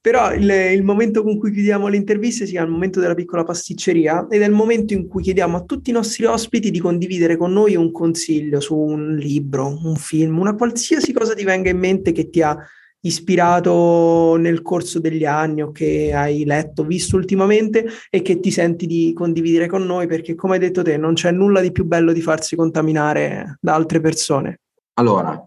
Però 0.00 0.32
il, 0.32 0.48
il 0.48 0.82
momento 0.82 1.22
con 1.22 1.36
cui 1.36 1.52
chiudiamo 1.52 1.88
le 1.88 1.96
interviste 1.98 2.46
si 2.46 2.52
chiama 2.52 2.68
il 2.68 2.72
momento 2.72 2.98
della 2.98 3.14
piccola 3.14 3.44
pasticceria 3.44 4.26
ed 4.30 4.40
è 4.40 4.46
il 4.46 4.52
momento 4.52 4.94
in 4.94 5.06
cui 5.06 5.22
chiediamo 5.22 5.58
a 5.58 5.64
tutti 5.64 5.90
i 5.90 5.92
nostri 5.92 6.24
ospiti 6.24 6.70
di 6.70 6.80
condividere 6.80 7.36
con 7.36 7.52
noi 7.52 7.76
un 7.76 7.92
consiglio 7.92 8.58
su 8.58 8.74
un 8.74 9.16
libro, 9.16 9.66
un 9.84 9.96
film, 9.96 10.38
una 10.38 10.54
qualsiasi 10.54 11.12
cosa 11.12 11.34
ti 11.34 11.44
venga 11.44 11.68
in 11.68 11.78
mente 11.78 12.12
che 12.12 12.30
ti 12.30 12.40
ha 12.40 12.56
ispirato 13.04 14.36
nel 14.36 14.62
corso 14.62 15.00
degli 15.00 15.24
anni 15.24 15.62
o 15.62 15.72
che 15.72 16.12
hai 16.14 16.44
letto, 16.44 16.84
visto 16.84 17.16
ultimamente 17.16 17.86
e 18.10 18.22
che 18.22 18.40
ti 18.40 18.50
senti 18.50 18.86
di 18.86 19.12
condividere 19.14 19.66
con 19.68 19.84
noi 19.84 20.06
perché 20.06 20.34
come 20.34 20.54
hai 20.54 20.60
detto 20.60 20.82
te 20.82 20.96
non 20.96 21.14
c'è 21.14 21.30
nulla 21.30 21.60
di 21.60 21.72
più 21.72 21.84
bello 21.84 22.12
di 22.12 22.20
farsi 22.20 22.56
contaminare 22.56 23.58
da 23.60 23.74
altre 23.74 24.00
persone. 24.00 24.60
Allora, 24.94 25.40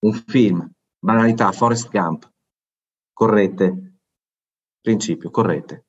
un 0.00 0.12
film, 0.26 0.70
banalità, 0.98 1.52
Forest 1.52 1.88
Gump, 1.90 2.30
correte, 3.12 3.98
principio, 4.80 5.30
correte. 5.30 5.86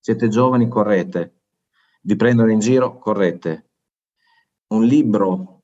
Siete 0.00 0.28
giovani, 0.28 0.66
correte. 0.68 1.42
Vi 2.00 2.16
prendono 2.16 2.50
in 2.50 2.58
giro, 2.58 2.98
correte. 2.98 3.70
Un 4.68 4.84
libro, 4.84 5.62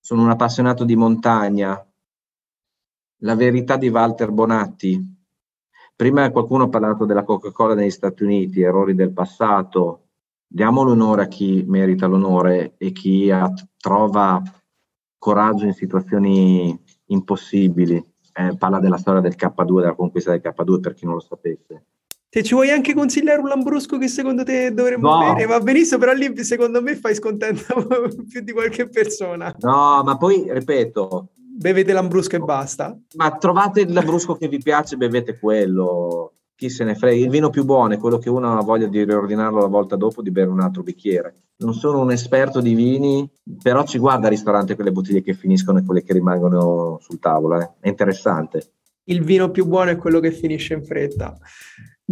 sono 0.00 0.22
un 0.22 0.30
appassionato 0.30 0.84
di 0.84 0.96
montagna, 0.96 1.82
la 3.20 3.34
verità 3.34 3.76
di 3.76 3.88
Walter 3.88 4.30
Bonatti. 4.30 5.18
Prima 5.94 6.30
qualcuno 6.30 6.64
ha 6.64 6.68
parlato 6.68 7.04
della 7.04 7.24
Coca-Cola 7.24 7.74
negli 7.74 7.90
Stati 7.90 8.22
Uniti, 8.22 8.62
errori 8.62 8.94
del 8.94 9.12
passato. 9.12 10.08
Diamo 10.46 10.82
l'onore 10.82 11.22
a 11.22 11.28
chi 11.28 11.64
merita 11.66 12.06
l'onore 12.06 12.74
e 12.78 12.92
chi 12.92 13.30
ha, 13.30 13.52
trova 13.76 14.42
coraggio 15.18 15.66
in 15.66 15.74
situazioni 15.74 16.78
impossibili. 17.06 18.02
Eh, 18.32 18.56
parla 18.56 18.80
della 18.80 18.96
storia 18.96 19.20
del 19.20 19.36
K2, 19.36 19.80
della 19.80 19.94
conquista 19.94 20.30
del 20.30 20.40
K2 20.42 20.80
per 20.80 20.94
chi 20.94 21.04
non 21.04 21.14
lo 21.14 21.20
sapesse. 21.20 21.84
Se 22.32 22.42
ci 22.44 22.54
vuoi 22.54 22.70
anche 22.70 22.94
consigliare 22.94 23.40
un 23.40 23.48
Lambrusco 23.48 23.98
che 23.98 24.06
secondo 24.06 24.44
te 24.44 24.72
dovremmo 24.72 25.10
no. 25.10 25.34
bere, 25.34 25.46
va 25.46 25.58
benissimo, 25.58 25.98
però 25.98 26.12
lì 26.12 26.32
secondo 26.44 26.80
me 26.80 26.94
fai 26.94 27.14
scontento 27.14 27.86
più 28.30 28.40
di 28.40 28.52
qualche 28.52 28.88
persona. 28.88 29.54
No, 29.58 30.02
ma 30.04 30.16
poi 30.16 30.46
ripeto, 30.48 31.28
bevete 31.60 31.92
l'ambrusco 31.92 32.36
e 32.36 32.40
basta. 32.40 32.98
Ma 33.16 33.30
trovate 33.32 33.82
il 33.82 33.92
lambrusco 33.92 34.34
che 34.34 34.48
vi 34.48 34.58
piace, 34.58 34.96
bevete 34.96 35.38
quello. 35.38 36.32
Chi 36.54 36.70
se 36.70 36.84
ne 36.84 36.94
frega, 36.94 37.22
il 37.22 37.30
vino 37.30 37.50
più 37.50 37.64
buono 37.64 37.94
è 37.94 37.98
quello 37.98 38.18
che 38.18 38.30
uno 38.30 38.58
ha 38.58 38.62
voglia 38.62 38.86
di 38.86 39.04
riordinarlo 39.04 39.60
la 39.60 39.66
volta 39.66 39.96
dopo 39.96 40.22
di 40.22 40.30
bere 40.30 40.48
un 40.48 40.60
altro 40.60 40.82
bicchiere. 40.82 41.34
Non 41.58 41.74
sono 41.74 42.00
un 42.00 42.10
esperto 42.10 42.60
di 42.60 42.74
vini, 42.74 43.28
però 43.62 43.84
ci 43.84 43.98
guarda 43.98 44.26
al 44.26 44.32
ristorante 44.32 44.74
quelle 44.74 44.92
bottiglie 44.92 45.22
che 45.22 45.34
finiscono 45.34 45.78
e 45.78 45.84
quelle 45.84 46.02
che 46.02 46.14
rimangono 46.14 46.98
sul 47.02 47.18
tavolo. 47.18 47.60
Eh. 47.60 47.70
È 47.80 47.88
interessante. 47.88 48.72
Il 49.04 49.22
vino 49.22 49.50
più 49.50 49.66
buono 49.66 49.90
è 49.90 49.96
quello 49.96 50.20
che 50.20 50.32
finisce 50.32 50.74
in 50.74 50.84
fretta. 50.84 51.36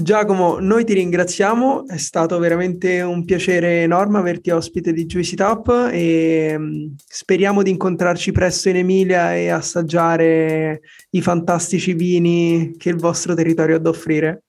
Giacomo, 0.01 0.61
noi 0.61 0.85
ti 0.85 0.93
ringraziamo, 0.93 1.89
è 1.89 1.97
stato 1.97 2.39
veramente 2.39 3.01
un 3.01 3.25
piacere 3.25 3.83
enorme 3.83 4.19
averti 4.19 4.51
ospite 4.51 4.93
di 4.93 5.07
Juicy 5.07 5.35
Top 5.35 5.89
e 5.91 6.55
mm, 6.57 6.93
speriamo 7.05 7.65
di 7.65 7.71
incontrarci 7.71 8.31
presto 8.31 8.69
in 8.69 8.77
Emilia 8.77 9.35
e 9.35 9.49
assaggiare 9.49 10.83
i 11.11 11.21
fantastici 11.21 11.95
vini 11.95 12.77
che 12.79 12.91
il 12.91 12.97
vostro 12.97 13.35
territorio 13.35 13.75
ha 13.75 13.79
da 13.81 13.89
offrire. 13.89 14.45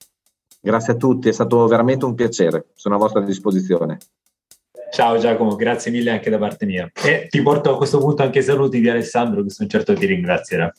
Grazie 0.60 0.92
a 0.92 0.96
tutti, 0.96 1.28
è 1.30 1.32
stato 1.32 1.66
veramente 1.66 2.04
un 2.04 2.14
piacere, 2.14 2.66
sono 2.74 2.94
a 2.94 2.98
vostra 2.98 3.20
disposizione. 3.20 3.98
Ciao 4.92 5.18
Giacomo, 5.18 5.56
grazie 5.56 5.90
mille 5.90 6.12
anche 6.12 6.30
da 6.30 6.38
parte 6.38 6.64
mia. 6.64 6.88
E 6.94 7.26
ti 7.28 7.42
porto 7.42 7.74
a 7.74 7.76
questo 7.76 7.98
punto 7.98 8.22
anche 8.22 8.38
i 8.38 8.44
saluti 8.44 8.80
di 8.80 8.88
Alessandro 8.88 9.42
che 9.42 9.50
sono 9.50 9.68
certo 9.68 9.94
ti 9.94 10.06
ringrazierà. 10.06 10.72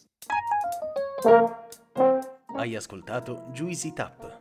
Hai 2.55 2.76
ascoltato 2.78 3.47
Juicy 3.51 3.91
Tap. 3.91 4.40